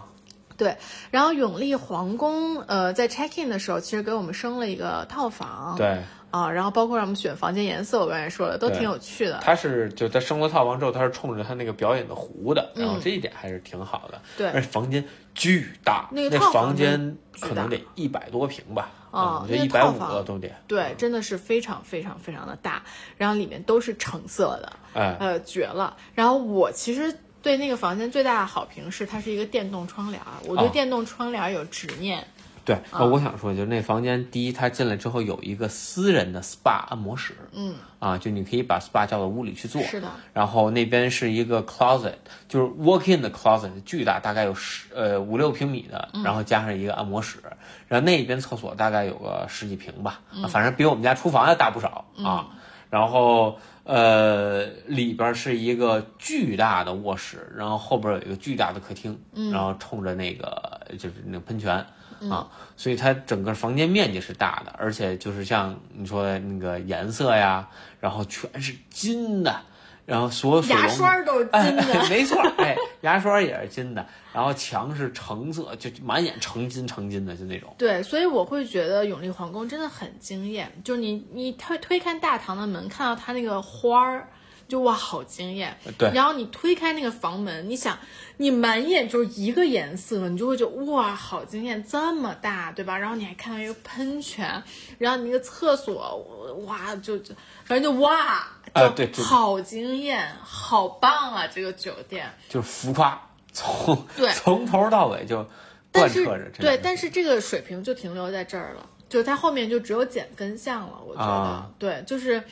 [0.57, 0.75] 对，
[1.11, 6.03] 然后永利皇宫，呃，在 check in 的时候，其实给我们升了一个套房，对，
[6.37, 9.41] 啊，然后包括让我们选房间颜色，我刚才说了，都挺有趣的。
[9.43, 14.19] 他是就在生活套房之后，他是冲着他那个表演的湖的，然后这一点还是挺好的。
[14.19, 15.03] 嗯对而且房间
[15.35, 20.51] 巨大，那个套房房间可能大得一百多平吧，哦嗯，就一那个百五个都得。
[20.67, 22.83] 对，真的是非常非常非常的大，
[23.17, 25.97] 然后里面都是橙色的，哎，呃，绝了。
[26.15, 32.27] 然后我其实对那个房间最大的好评是，它是一个电动窗帘儿，我对哦电动窗帘儿有执念。
[32.67, 39.81] 对，我想说，就是那房间，第一，他进来之后有一个私人的 SPA 按摩室，嗯，啊，就你可以把 SPA 叫到屋里去做。
[39.83, 42.15] 是的，然后那边是一个 closet，
[42.49, 47.39] 就是 walk-in 的 closet，巨大，大概有十呃五六平米的，然后加上一个按摩室，
[47.87, 52.49] 然后那边厕所大概有个十几平吧，啊反正比我们家厨房要大不少啊。
[52.91, 59.17] 然后呃里边是一个巨大的卧室，然后后边有一个巨大的客厅，
[59.53, 61.87] 然后冲着那个就是那个喷泉。
[62.31, 67.69] 啊，所以它整个房间面积是大的，而且就是像你说的那个颜色呀，
[68.01, 69.61] 然后全是金的，
[70.05, 77.75] 然后所有牙刷都是金的，哎，没错，哎，牙刷也是金的，然后墙是橙色，就满眼成金成金的，就那种。
[77.77, 84.29] 对，所以我会觉得永利皇宫真的很惊艳，就是你你推推开大堂的门，看到它那个花儿，
[84.69, 85.77] 就哇，好惊艳。
[85.97, 87.99] 对然后你推开那个房门，你想，
[88.39, 92.99] 你满眼就是一个颜色，你就会觉得哇，好惊艳，这么大，对吧？
[92.99, 94.63] 然后你还看到一个喷泉，
[94.99, 96.19] 然后你那个厕所，
[96.67, 102.31] 哇，就就反正就哇，就啊对好惊艳，好棒啊，这个酒店。
[102.49, 105.47] 就是浮夸，从对从头到尾就
[105.93, 106.63] 但是贯彻着。
[106.63, 111.01] 对，但是这个水平就停留在这儿了，就是它后面就只有减分项了。
[111.07, 112.43] 我觉得，啊对，就是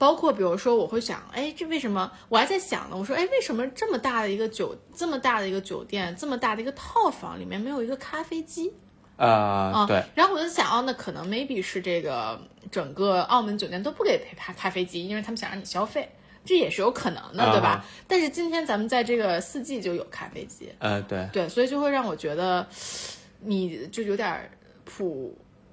[0.00, 2.10] 包括比如说，我会想，哎，这为什么？
[2.30, 8.72] 我还在想呢，我说，哎，为什么这么大的一个酒，这么大的一个酒店，这么大的一个套房里面没有一个咖啡机？
[9.18, 12.40] 呃啊，对，然后我就想，哦，那可能 maybe 是这个
[12.70, 16.08] 整个澳门酒店都不给配咖咖啡机，因为他们想让你消费，
[16.46, 17.68] 这也是有可能的，对吧？
[17.68, 22.66] 啊但是今天咱们在这个四季就有咖啡机，呃对，对，所以就会让我觉得，
[23.40, 24.50] 你就有点儿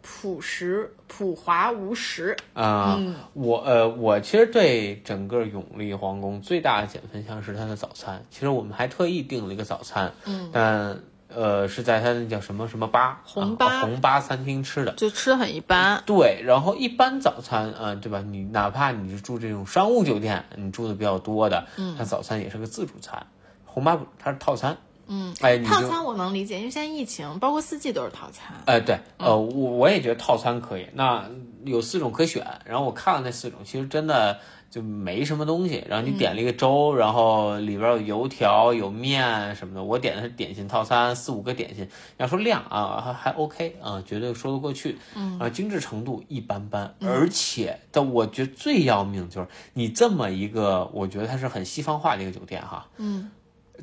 [0.08, 2.36] 朴朴实、朴华无实。
[2.54, 8.24] 啊、嗯我呃，我其实对整个永利皇宫最大的减分项是它的早餐。
[8.32, 14.94] 其实我们还特意订了一个早餐，嗯，但呃是在它那叫什么什么吧红吧啊红吧餐厅吃的。
[14.94, 16.02] 就吃的很一般。
[16.06, 18.22] 对，然后一般早餐啊、对吧？
[18.26, 23.28] 你哪怕你是住这种商务酒店，你住的比较多的，嗯，它早餐也是个自助餐。
[23.66, 24.78] 红吧它是套餐，
[25.08, 28.56] 嗯，哎，套餐我能理解，因为现在疫情，包括四季都是套餐。
[28.66, 30.88] 哎，对，嗯呃，我我也觉得套餐可以。
[30.94, 31.24] 那
[31.66, 34.40] 有四种可选，然后我看了那四种，其实真的
[34.70, 35.84] 就没什么东西。
[35.88, 39.84] 然后你点了一个粥，然后里边有油条、有面什么的。
[39.84, 41.88] 我点的是点心套餐，四五个点心。
[42.18, 44.98] 要说量啊，还还 OK 啊，绝对说得过去。
[45.16, 52.86] 嗯，啊，精致程度一般般，而且但我觉得最要命就是你这么一个，我觉得它是很西方化的一个酒店哈。
[52.98, 53.30] 嗯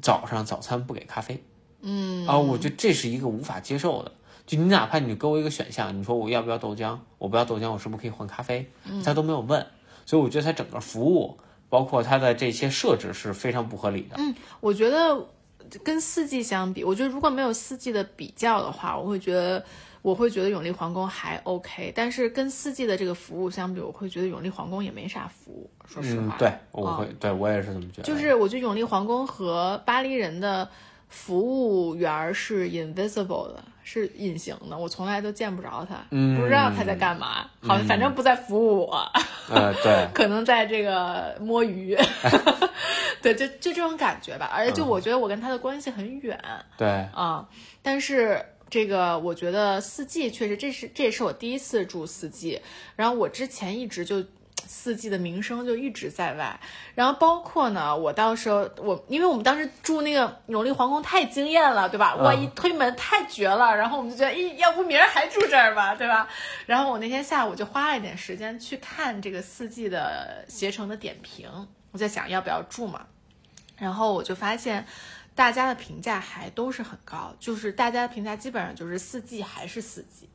[0.01, 1.43] 早上早餐不给咖啡。
[1.83, 4.13] 嗯啊，我觉得这是一个无法接受的。
[4.47, 8.71] 就你哪怕你给我一个选项，你说我要不要豆浆，我不要豆浆，我是不是可以换咖啡？
[9.05, 9.67] 他都没有问，
[10.07, 11.39] 所以我觉得他整个服务，
[11.69, 14.17] 包括他的这些设置是非常不合理的。
[14.19, 15.27] 嗯，我觉得
[15.83, 19.65] 跟四季相比，我觉得如果没有四季的比较的话，我会觉得。
[20.05, 25.71] 我会觉得永利皇宫还 OK，但是跟四季的这个服务相比，我会觉得永利皇宫也没啥服务。
[25.87, 28.03] 说实话，，嗯对，我会，对我也是这么觉得。
[28.03, 30.69] 就是我觉得永利皇宫和巴黎人的
[31.09, 39.11] 服务员儿是 invisible 的，是隐形的，我从来都见不着他，嗯不知道他在干嘛，好像反正不在服务我，
[39.49, 41.97] 呃，对， 可能在这个摸鱼，
[43.23, 44.51] 对，就就这种感觉吧。
[44.53, 46.39] 而且就我觉得我跟他的关系很远
[46.77, 47.49] 对，啊、
[47.81, 48.45] 但是。
[48.75, 52.61] 这个我觉得四季确实，这是这也是我第一次住四季，
[52.97, 54.21] 然后我之前一直就
[54.67, 56.59] 四季的名声就一直在外。
[56.97, 62.17] 然后包括呢，我到时候我因为我们当时住那个永利皇宫太惊艳了，对吧？
[62.17, 66.29] 哇，嗯一推门太绝了，然后我们就觉得，咦，要不明儿还住这儿吧，对吧？
[66.67, 71.49] 然后我那天下午就花了一点时间去看这个四季的携程的点评，
[71.93, 73.07] 我在想要不要住嘛。
[73.77, 74.85] 然后我就发现，
[75.35, 80.29] 大家的评价还都是很高，就是大家的评价基本上就是四季还是四季，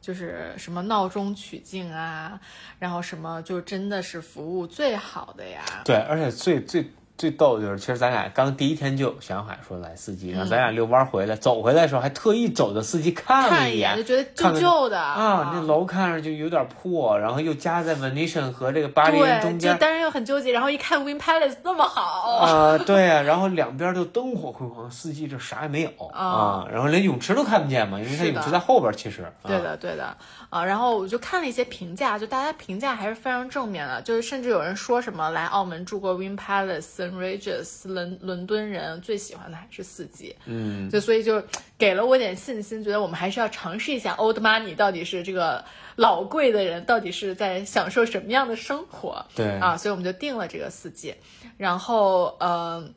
[0.00, 2.40] 就是什么闹中取静啊，
[2.78, 5.64] 然后什么就真的是服务最好的呀。
[5.84, 19.72] 对，而且最最最逗的就是，其实咱俩刚第一天就有想法说来四季，然后咱俩遛弯回来，走回来的时候还特意走到四季看了看一眼眼就觉得旧旧的啊，那楼看上去有点破，然后又夹在 Venetian 和这个巴黎人，中间。
[19.72, 29.22] 就当然又很纠结，然后一看 Win Palace 那么好，啊、对啊、然后两边都灯火辉煌，四季这啥也没有啊、然后连泳池都看不见嘛，因为它泳池在后边，其实。
[29.22, 30.16] 啊、对的，对的，
[30.50, 41.42] 啊，然后我就看了一些评价，就大家评价还是非常正面的，就是甚至有人说什么来澳门住过 Win Palace、Regis、伦伦敦人最喜欢的还是四季，嗯，就所以就
[41.76, 45.64] 给了我点信心，觉得我们还是要尝试一下 Old Money 到底是这个
[45.96, 49.46] 老贵的人到底是在享受什么样的生活，对。
[49.58, 51.14] 啊，所以我们就定了这个四季，
[51.56, 52.88] 然后呃，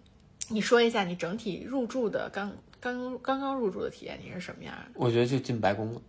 [0.49, 4.91] 你说一下你整体入住的刚刚刚刚入住的体验你是什么样的？
[4.95, 6.01] 我觉得就进白宫了。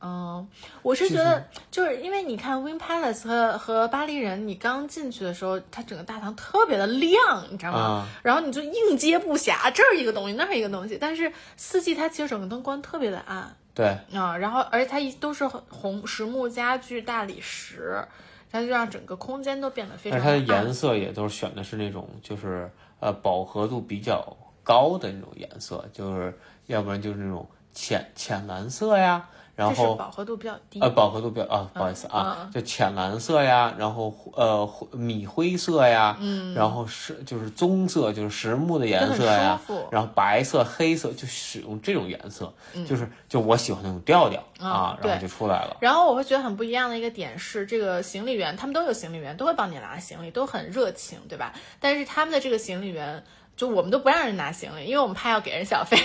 [0.00, 0.46] 嗯，
[0.82, 7.78] 我是觉得，就是因为你看 Win Palace 和和巴黎人，你刚进去的时候，它整个大堂特别的亮，你知道吗？
[7.78, 10.98] 啊然后你就应接不暇，这儿一个东西，那儿一个东西。
[11.00, 18.02] 但是四季它其实整个灯光特别的暗对，啊，然后而且它一都是红实木家具、大理石，
[18.50, 22.70] 它就让整个空间都变得非而且常它的颜色也都是选的是那种就是
[23.00, 30.78] 呃饱和度比较高的那种颜色，就是要不然就是那种浅浅蓝色呀，然后是饱和度比较低。
[30.80, 39.58] 呃，饱和度比较啊，不好意思啊，嗯就浅蓝色呀，然后呃灰米灰色呀，嗯，然后是就是棕色，就是实木的颜色呀
[39.90, 42.52] 然后白色、黑色，就使用这种颜色，
[42.86, 45.76] 就是就我喜欢那种调调啊，然后就出来了。
[45.80, 51.54] 然后我会觉得很不一样的一个点是，这个行李员他们都有行李员，都会帮你拿行李，都很热情，对吧？
[51.80, 53.24] 但是他们的这个行李员，
[53.56, 55.96] 就我们都不让人拿行李，因为我们怕要给人小费。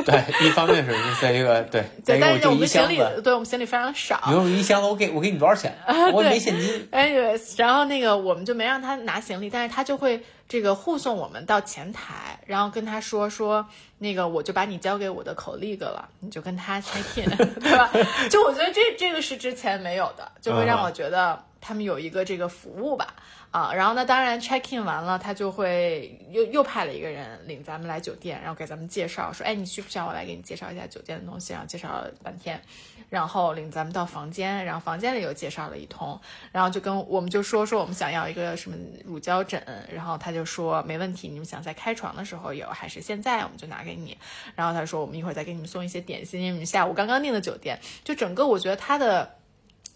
[0.06, 4.20] 对，一方面是在这个对，对，但是我们行，，李对我们行李非常少。
[4.26, 5.76] 你说我一箱子，我给我给你多少钱？
[6.12, 6.88] 我也没现金。
[6.90, 13.66] Anyways，然后那个我们就没让他拿行李，但是他就会这个护送我们到前台，然后跟他说说
[13.98, 17.90] 那个我就把你交给我的 colleague 了，你就跟他 check in，对吧？
[18.30, 23.14] 就我觉得这这个是之前没有的，就会让我觉得他们有一个这个服务吧。
[23.50, 31.52] 啊，然后呢，当然 check in 完了，他就会又又派了一个人领咱们来酒店，然后给咱们介绍说，哎，你需不需要我来给你介绍一下酒店的东西？
[31.52, 32.62] 然后介绍了半天，
[33.08, 36.16] 然后领咱们到房间，然后房间里又介绍了一通，
[36.52, 39.60] 然后就跟我们就说说我们想要一个什么乳胶枕，
[39.92, 44.16] 然后他就说没问题，你们想在开床的时候有还是现在我们就拿给你，
[44.54, 49.28] 然后他说我们一会儿再给你们送一些点心，因为你们下午刚刚订的酒店，就整个我觉得他的。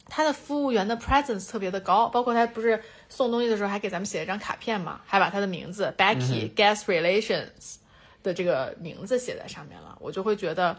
[0.06, 7.76] 他的服务员的 presence 特别的高，包括他不是送东西的时候还给咱们写了一张卡片嘛，还把他的名字 Becky、Guest Relations
[8.22, 10.74] 的这个名字写在上面了，我就会觉得，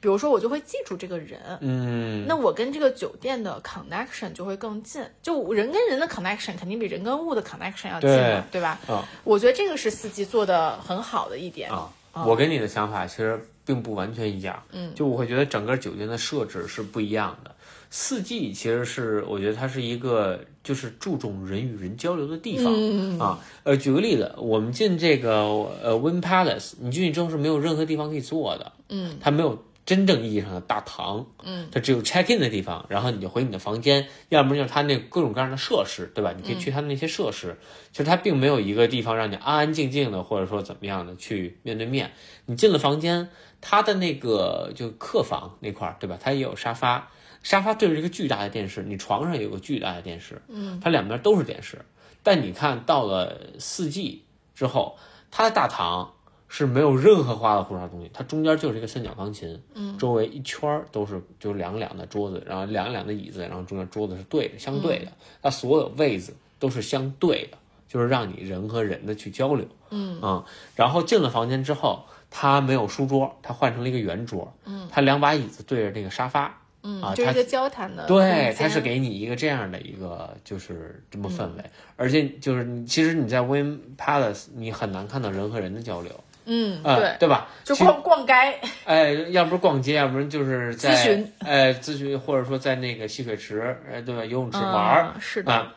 [0.00, 8.78] 比如说我就会记住这个人，嗯，那我跟这个酒店的 connection 就会更近，就人跟人的 connection 肯定比人跟物的 connection 要近嘛，对吧？
[8.86, 11.70] 啊我觉得这个是四季做的很好的一点。
[11.70, 11.90] 啊，
[12.26, 14.62] 我跟你的想法其实并不完全一样。
[14.70, 17.54] 嗯，就我会觉得整个酒店的设置是不一样的。
[17.94, 23.38] 四季其实是我觉得它是一个就是注重人与人交流的地方、嗯啊。
[23.64, 25.42] 呃，举个例子，我们进这个
[25.82, 28.72] 呃 Win Palace，你进去之后是没有任何地方可以坐的。
[28.88, 31.26] 嗯，它没有真正意义上的大堂。
[31.44, 36.32] 嗯，它只有 check in 的地方，然后你就回你的房间，要么就是它那各种各样的设施，对吧？
[36.34, 37.58] 你可以去它那些设施。
[37.92, 42.12] 其实它并没有一个地方让你安安静静的，或者说怎么样的去面对面。
[42.46, 43.28] 你进了房间，
[43.60, 46.16] 它的那个就客房那块儿，对吧？
[46.18, 47.10] 它也有沙发，
[47.42, 51.84] 沙发对着一个巨大的电视，你床上有个巨大的电视，嗯，它两边都是电视。
[52.22, 54.24] 但你看到了四季
[54.54, 54.96] 之后，
[55.30, 56.12] 它的大堂
[56.46, 67.58] 是没有任何花里胡哨的东西，它中间就是一个三角钢琴，嗯，周围一圈儿都是就是两两的桌子，然后两两的椅子，然后中间桌子是对着相对的，它所有位子都是相对的，
[67.88, 70.20] 就是让你人和人的去交流，嗯。
[70.20, 70.44] 啊，
[70.76, 81.64] 然后进了房间之后，它没有书桌，它换成了一个圆桌，嗯，它两把椅子对着那个沙发，嗯，啊就是一个交谈的对，它是给你一个这样的一个就是这么氛围，
[81.96, 86.12] 而且就是其实你在 Win Palace 你很难看到人和人的交流，
[86.46, 87.48] 嗯，呃，对，对吧？
[87.64, 88.32] 就逛逛街，
[88.84, 94.24] 哎，要不是逛街，要不然就是在咨询，哎，咨询或者说在那个戏水池，哎，对吧？
[94.24, 95.74] 游泳池玩儿、嗯，是的，啊。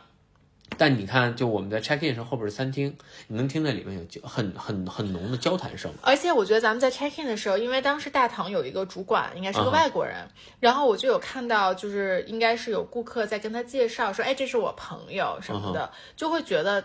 [0.78, 2.96] 但你看，就我们在 check in 时候后边是餐厅，
[3.28, 5.90] 你能听到里面有交很很很浓的交谈声。
[6.02, 10.28] 而且我觉得咱们在 check in 的时候，因为当时大堂有一个主管，应该是个外国人，
[10.60, 16.84] 然后我就有看到，就是应该是有顾客在跟他介绍说，哎，这是我朋友什么的，就会觉得。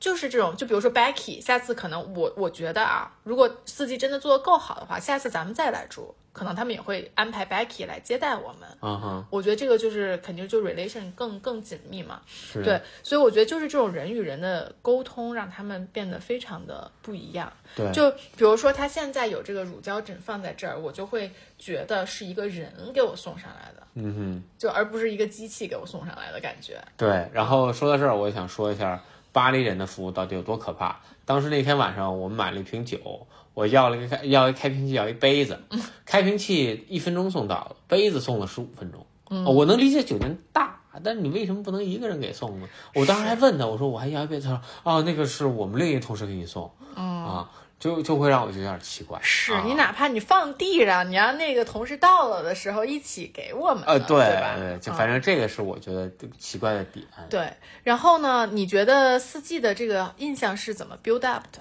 [0.00, 8.68] 就是这种，就比如说 Becky，下次可能我我觉得啊，如果司机真的做的够好的话，下次咱们再来住，可能他们也会安排 Becky 来接待我们。
[8.80, 12.22] 嗯哼，我觉得这个就是肯定就 relation 更更紧密嘛。
[12.26, 17.52] 是对，所以我觉得就是这种人与人的沟通，让他们变得非常的不一样。
[17.76, 26.82] 对，就比如说他现在有这个乳胶枕放在这儿，我就会觉得是一个人给我送上来的，嗯哼，就而不是一个机器给我送上来的感觉。
[26.96, 29.02] 对，然后说到这儿，我也想说一下。
[29.34, 31.00] 巴黎人的服务到底有多可怕？
[31.24, 35.60] 当时那天晚上，我们买了一瓶酒，我要了一个开要一开瓶器，要一杯子。
[36.04, 39.06] 开瓶器一分钟送到了，杯子送了十五分钟。
[39.44, 42.68] 我能理解酒店大，但是你为什么不能一个人给送呢？
[42.94, 46.70] 我当时还问他，我说我还要一杯子，他说哦，那个是我们另一个同事给你送。
[46.94, 47.50] 啊。
[47.82, 54.54] 就就会让我觉得有点奇怪，是你哪怕你放地上，你让那个同事到了的时候一起给我们，呃，对吧？
[54.56, 56.08] 对，就反正这个是我觉得
[56.38, 57.04] 奇怪的点。
[57.28, 57.52] 对，
[57.82, 61.58] 然后呢，你觉得四季的这个印象是怎么 build up 的？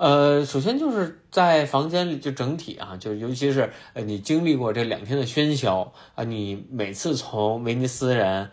[0.00, 8.50] 呃，首先就是在房间里，就整体啊，就是尤其是呃，你经历过这两天的喧嚣啊，你每次从威尼斯人。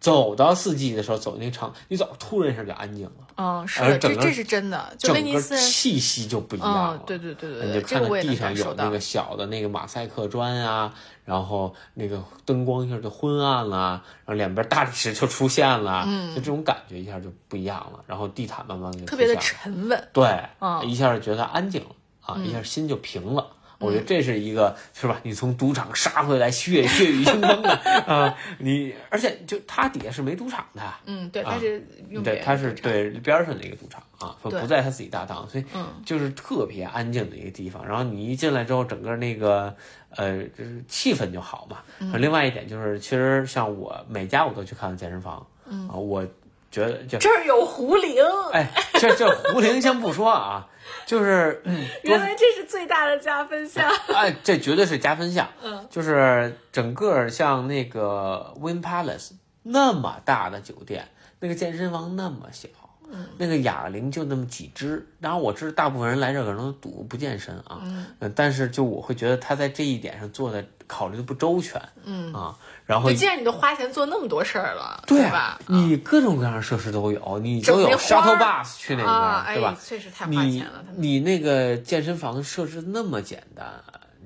[0.00, 3.12] 走到四季的时候，走那场，你走突然一下就安静了。
[3.38, 7.02] 嗯，是的，这这是真的，就威尼斯气息就不一样了。
[7.06, 10.92] 对对对对，你就看到地上有那个小的那个马赛克砖啊，
[11.24, 18.00] 然后那个灯光一下就昏暗了，然后两边大理石就出现了，就这种感觉一下就不一样了。
[18.06, 20.48] 然后地毯慢慢就特别的沉稳，对，
[20.86, 21.90] 一下就觉得安静了
[22.20, 23.46] 啊，一下心就平了。
[23.78, 25.20] 我觉得这是一个是吧？
[25.22, 27.70] 你从赌场杀回来，血 血雨腥风的
[28.06, 28.34] 啊！
[28.58, 31.80] 你而且就它底下是没赌场的，嗯，对，它是
[32.22, 35.64] 对，它是对边上的一个赌场啊，不在他自己大堂，所以
[36.04, 37.86] 就是特别安静的一个地方。
[37.86, 39.74] 然后你一进来之后，整个那个
[40.10, 41.78] 呃，就是气氛就好嘛。
[42.16, 45.46] 另外一点就是，其实像我每家我都去看了健身房，
[45.88, 46.24] 啊，我
[46.70, 48.22] 觉得就这儿有胡铃，
[48.52, 50.68] 哎，这这胡铃先不说啊。
[51.06, 51.62] 就是，
[52.02, 53.90] 原来这是最大的加分项。
[54.14, 55.48] 哎，这绝对是加分项。
[55.62, 59.32] 嗯，就是整个像那个 Win Palace
[59.62, 61.08] 那么大的酒店，
[61.40, 62.68] 那个健身房那么小，
[63.10, 65.06] 嗯，那个哑铃就那么几只。
[65.20, 72.56] 然后我知道大部分人来这可能赌不健身啊，嗯，但是就我会觉得他在这一点上做的考虑的不周全，嗯啊。
[72.86, 75.58] 然后，既然你都花钱做那么多事儿了，对吧？
[75.66, 79.74] 你各种各样的设施都有，你都有 shuttle bus 去那边，对吧？
[79.82, 80.84] 确实太花钱了。
[80.94, 83.66] 你那个健身房设置那么简单，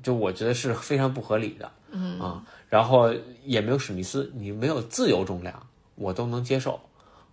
[0.02, 1.70] 就我觉得是非常不合理的。
[1.92, 3.14] 嗯啊，然后
[3.44, 5.55] 也没有史密斯，你没有自由重量，
[5.94, 6.80] 我都能接受。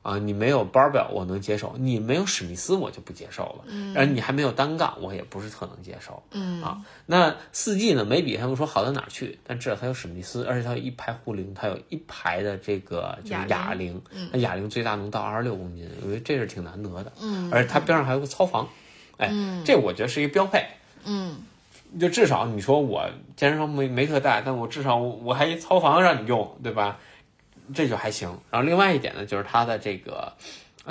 [0.06, 3.64] 啊，你没有包表我能接受，你没有史密斯我就不接受了。
[3.66, 6.22] 嗯，然后你还没有单杠，我也不是特能接受。
[6.30, 14.00] 嗯啊，那四季呢没比他们说好到哪儿去，但至少它有史密斯，而且它有一排护铃，它有一排的这个就是哑铃。
[14.32, 17.12] 那哑铃最大能到二十六公斤，我觉得这是挺难得的。
[17.20, 18.70] 嗯，而且它边上还有个操房，
[19.18, 19.34] 哎，
[19.66, 20.64] 这我觉得是一个标配。
[21.04, 21.38] 嗯，
[22.00, 27.00] 就至少你说我健身房没没特大，但我至少我还一操房让你用，对吧？
[27.74, 30.34] 这就还行，然后另外一点呢，就是它的这个，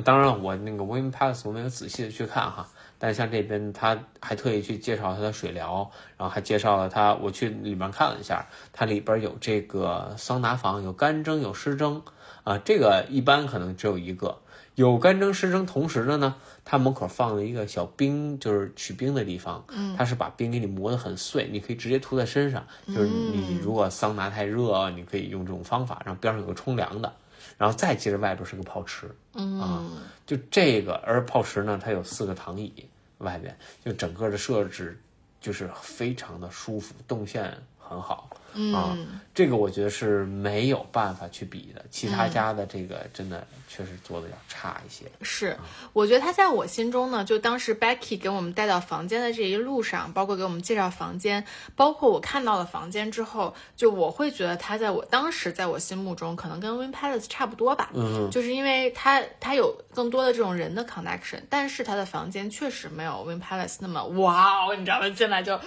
[0.05, 2.69] 当然了，我那个 Win pass 我没有仔细的去看哈，
[2.99, 12.03] 但像这边他还特意去介绍它的水疗，然后还介绍了它，我去里面看了一下，它里边有这个桑拿房，有干蒸有湿蒸，
[12.43, 14.39] 啊，这个一般可能只有一个。
[14.75, 16.35] 有干蒸湿蒸同时的呢，
[16.65, 19.65] 它门口放了一个小冰，就是取冰的地方。
[19.69, 22.67] 嗯，它是把冰给你磨得很碎，你可以直接涂在身上。
[22.89, 26.03] 就是你如果桑拿太热，你可以用这种方法。
[26.05, 27.13] 然后边上有个冲凉的，
[27.57, 29.09] 然后再接着外边是个泡池。
[29.35, 29.85] 嗯啊，
[30.27, 32.73] 就这个，而泡池呢，它有四个躺椅，
[33.19, 35.01] 外边就整个的设置
[35.41, 38.29] 就是非常的舒服，动线很好。
[38.73, 38.97] 啊，
[39.35, 43.45] 这个我觉得是没有办法去比的，其他家的这个真的
[43.75, 45.07] 确实做的要差一些。
[45.23, 45.57] 是，
[45.95, 51.45] 我觉得他在我心中呢，就当时 Becky 给我们带到房间的这一路上，包括给我们介绍房间，
[51.75, 57.89] 包括我看到了房间之后，就我会觉得他在我当时在我心目中可能跟 Win Palace 差不多吧。
[57.95, 65.09] 嗯，就是因为他他有更多的这种人的 connection，但是他的房间确实没有 Win Palace 那么哇哦，你知道吗？
[65.09, 65.59] 进来就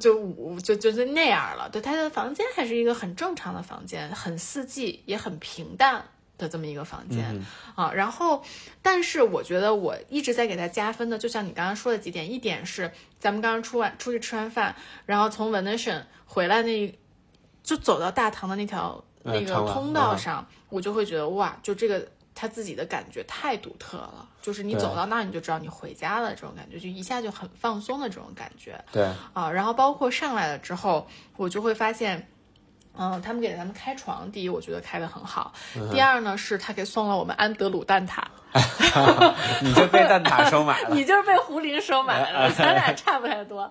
[0.00, 1.68] 就就就就那样了。
[1.68, 2.14] 对，他的。
[2.14, 6.04] 房间还是一个很正常的房间，很四季，也很平淡
[6.36, 7.44] 的这么一个房间
[7.74, 7.92] 啊。
[7.92, 8.42] 然后，
[8.82, 14.74] 但是我觉得我一直在给他加分的，就像你刚刚说的几点，一点是咱们刚刚出完出去吃完饭，
[15.06, 16.98] 然后从 Venetian 回来那，
[17.62, 29.50] 就走到大堂的那条那个通道上，我就会觉得哇，就这个他自己的感觉太独特了，就是你走到那儿你就知道你回家了这种感觉，就一下就很放松的这种感觉对，啊。
[29.50, 31.06] 然后包括上来了之后，
[31.36, 32.28] 我就会发现。
[32.96, 35.52] 嗯，他们给咱们开床，第一我觉得开的很好，
[35.92, 38.22] 第二呢是他给送了我们安德鲁蛋挞，
[39.60, 40.90] 你就被蛋挞收买了。
[40.94, 43.70] 你就是被胡林收买了，咱俩差不太多。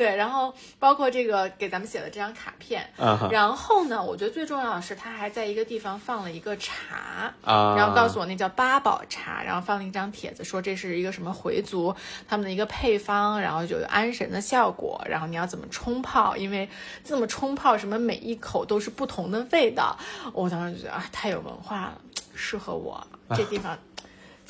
[0.00, 2.90] 对，然后包括这个给咱们写的这张卡片，
[3.30, 11.94] 然后呢，我觉得最重要的是他还在一个地方放了一个茶，啊，然后告诉我那叫八宝茶，然后放了一张帖子说这是一个什么回族
[12.26, 16.66] 他们的一个配方，然后就有安神的效果，然后你要怎么冲泡，因为
[17.04, 19.94] 这么冲泡什么每一口都是不同的味道，
[20.32, 22.00] 我当时就觉得啊太有文化了，
[22.34, 23.06] 适合我
[23.36, 23.76] 这地方。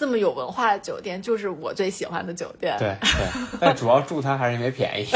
[0.01, 2.75] 这么有文化的酒店就是我最喜欢的酒店。
[2.79, 5.07] 对对，但主要住它还是因为便宜。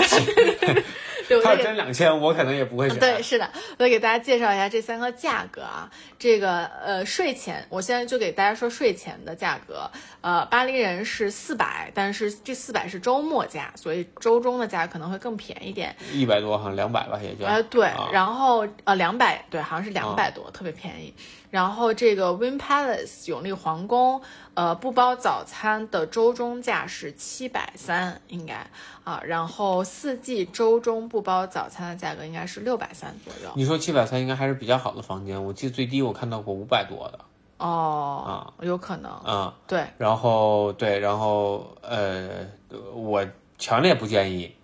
[1.29, 2.99] 对，我它要真两千，我可能也不会选。
[2.99, 5.91] 对，是的，我给大家介绍一下这三个价格啊。
[6.19, 9.91] 这个呃税前，我现在就给大家说税前的价格。
[10.23, 15.95] 呃，巴黎人是四百，但是这四百是周末价，所以周中的价可能会更便宜点。
[16.13, 17.45] 一百多，好像两百吧，也就。
[17.45, 21.15] 呃，对，啊然后呃两百，对，好像是两百多，特别便宜。
[21.51, 24.23] 然后这个 Win Palace 永利皇宫，
[24.55, 28.67] 呃，不包早餐的周中价是七百三，应该
[29.05, 29.21] 啊。
[29.25, 33.51] 然后四季周中不包早餐的价格应该是六百三左右。
[33.55, 37.19] 你说七百三应该还是比较好的房间，我记得最低我看到过五百多的
[37.59, 39.55] 哦，啊有可能，啊。
[39.67, 42.47] 对，然后对，然后呃，
[42.93, 43.25] 我
[43.59, 44.55] 强烈不建议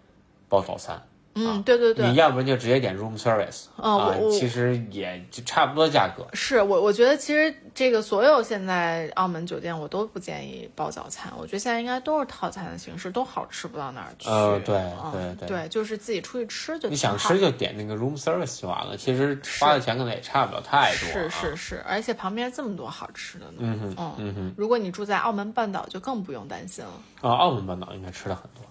[0.49, 1.01] 包早餐。
[1.35, 6.27] 嗯，对对对你，要不然就直接点 room service 嗯啊其实也就差不多价格。
[6.32, 14.28] 是我我觉得其实这个所有现在澳门酒店我都不建议包早餐，我觉得现在应该都是套餐的形式，都好吃不到哪儿去。
[14.28, 21.09] 呃对嗯对对对，就是自己出去吃就你想吃就点那个 room service 就完了，其实花的钱可能也差不了太多。
[21.12, 23.59] 是啊是是，而且旁边这么多好吃的呢。
[23.61, 26.90] 嗯哼嗯嗯哼，如果你住在澳门半岛，就更不用担心了。
[27.20, 28.65] 啊，澳门半岛应该吃的很多。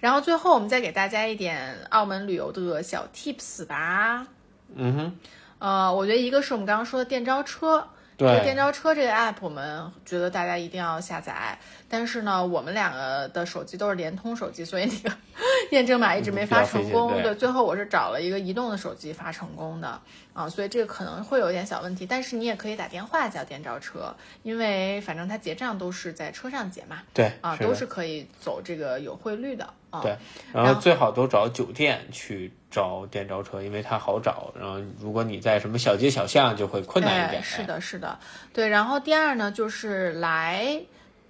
[0.00, 4.26] 然后最后我们再给大家一点澳门旅游的小 tips 吧。
[4.74, 5.12] 嗯哼，
[5.58, 7.88] 呃，我觉得一个是我们刚刚说的电召车，
[8.28, 11.58] 这个电对，招车这个 app 我们觉得大家一定要下载，
[11.88, 15.16] 但是呢，我们两个的手机都是联通手机，所以那个
[15.72, 17.20] 验证码一直没发成功。
[17.22, 20.00] 对最后我是找了一个移动的手机发成功的
[20.32, 30.00] 啊，所以这个可能会有一点小问题，但是你也可以打电话叫电召车，因为反正它结账都是在车上结嘛，对啊，的都是可以走这个有汇率的啊。
[30.00, 30.16] 对，
[30.52, 34.50] 然后最好都找酒店去招电召车，因为它好找。
[34.58, 37.40] 然后如果你在什么小街小巷，就会困难一点。
[37.40, 38.18] 哎是的，是的，
[38.52, 38.66] 对。
[38.66, 40.82] 然后第二呢，就是来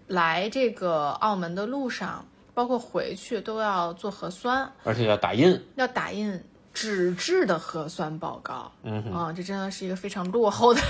[0.06, 2.24] 来这个澳门的路上，
[2.54, 5.60] 包括回去都要做核酸，而且要打印。
[5.74, 6.40] 要打印
[6.72, 8.70] 纸质的核酸报告。
[8.82, 10.80] 嗯哼，啊、这真的是一个非常落后的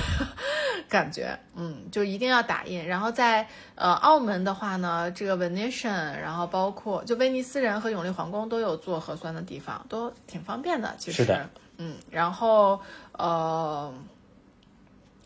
[0.93, 1.39] 感觉。
[1.56, 2.86] 嗯，就一定要打印。
[2.86, 10.94] 然后在呃澳门的话呢，这个 Venetian，然后包括就威尼斯人和永利皇宫都有做核酸的地方，都挺方便的。
[10.98, 11.48] 其实，是的
[11.78, 12.78] 嗯，然后
[13.12, 13.93] 呃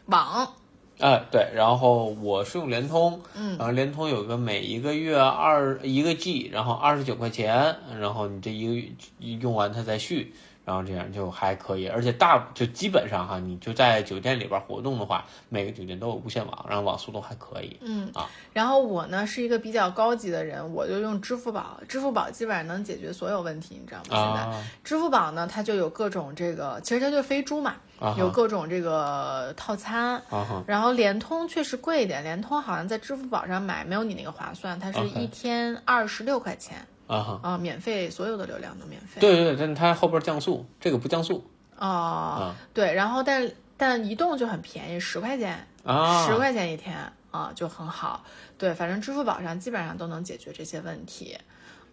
[0.07, 0.53] 网。
[0.99, 8.89] 啊，对，然后我是用联通，嗯然后联通有个每一个月二一个 G，然后二十九块钱，然后你这一个月
[9.19, 10.33] 用完它再续，
[10.67, 17.79] 然后这样就还可以，而且大就基本上哈，你就在酒店里边活动的话，每个酒店都有无线网，然后网速都还可以。
[17.81, 24.05] 嗯啊，然后我呢是一个比较高级的人，我就用支付宝，支付宝基本上能解决所有问题，你知道吗？
[24.11, 30.21] 现在、啊支付宝呢，它就有各种这个，其实它就是飞猪嘛，啊有各种这个套餐。
[30.67, 39.21] 然后联通确实贵一点，联通好像在支付宝上买没有你那个划算，它是一天二十六块钱啊哈，啊、免费，所有的流量都免费。
[39.21, 41.45] 对对对，但是它后边降速，这个不降速
[41.79, 46.97] 哦、对，然后但但移动就很便宜，十块钱，啊，十块钱一天
[47.31, 48.25] 啊、就很好。
[48.57, 51.37] 对，反正支付宝上基本上都能解决这些问题。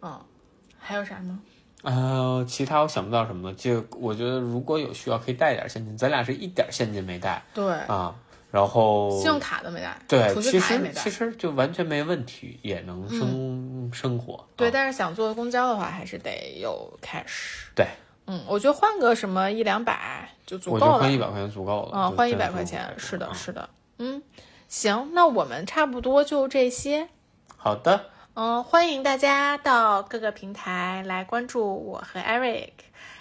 [0.02, 0.20] 嗯，
[0.80, 1.40] 还有啥吗？
[1.82, 3.56] 呃，其他我想不到什么了。
[3.56, 5.98] 就我觉得如果有需要，可以带点现金。
[5.98, 8.16] 咱俩是一点现金没带对，啊，
[8.54, 11.18] 然后信用卡都没带，对，储其蓄卡也没带实其。
[11.18, 14.48] 实就完全没问题，也能生、生活。
[14.56, 17.64] 对，啊但是想坐公交的话，还是得有 cash。
[17.74, 17.88] 对，
[18.28, 21.12] 嗯，我觉得换个什么一两百就足够了我觉得换。
[21.12, 21.92] 一百块钱足够了。
[21.96, 23.68] 嗯，换一百块钱，是的，啊是的。
[23.98, 24.22] 嗯，
[24.68, 27.10] 行，那我们差不多就这些。
[27.58, 32.74] 好的，嗯，欢迎大家到各个平台来关注我和 Eric。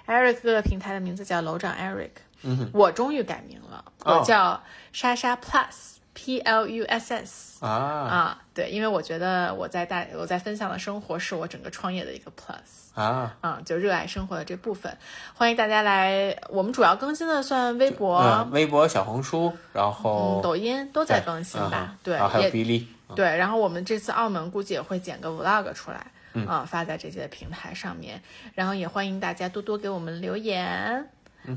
[0.06, 2.10] Eric 各个平台的名字叫楼长 Eric。
[2.42, 4.18] 嗯，我终于改名了，哦。
[4.18, 4.62] 我叫
[4.92, 5.92] 莎莎 Plus。
[6.14, 14.94] P L U S S 啊，啊，对，因为我觉得我在大我在分享的生活是我整个创业的一个 plus 啊，啊，就热爱生活的这部分，
[15.34, 22.86] 欢迎大家来，我们主要更新的算微博、嗯，微博、小红书，然后嗯、抖音都在更新吧，对，还有哔哩，
[23.16, 28.22] 对，然后我们这次澳门估计也会剪个 vlog 出来，嗯、发在这些平台上面。
[28.54, 31.08] 然后也欢迎大家多多给我们留言。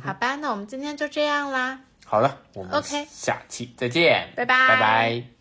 [0.03, 4.67] 好吧，那我们今天就这样啦，好了，我们 OK 下期再见，拜拜。
[4.67, 5.34] 拜拜。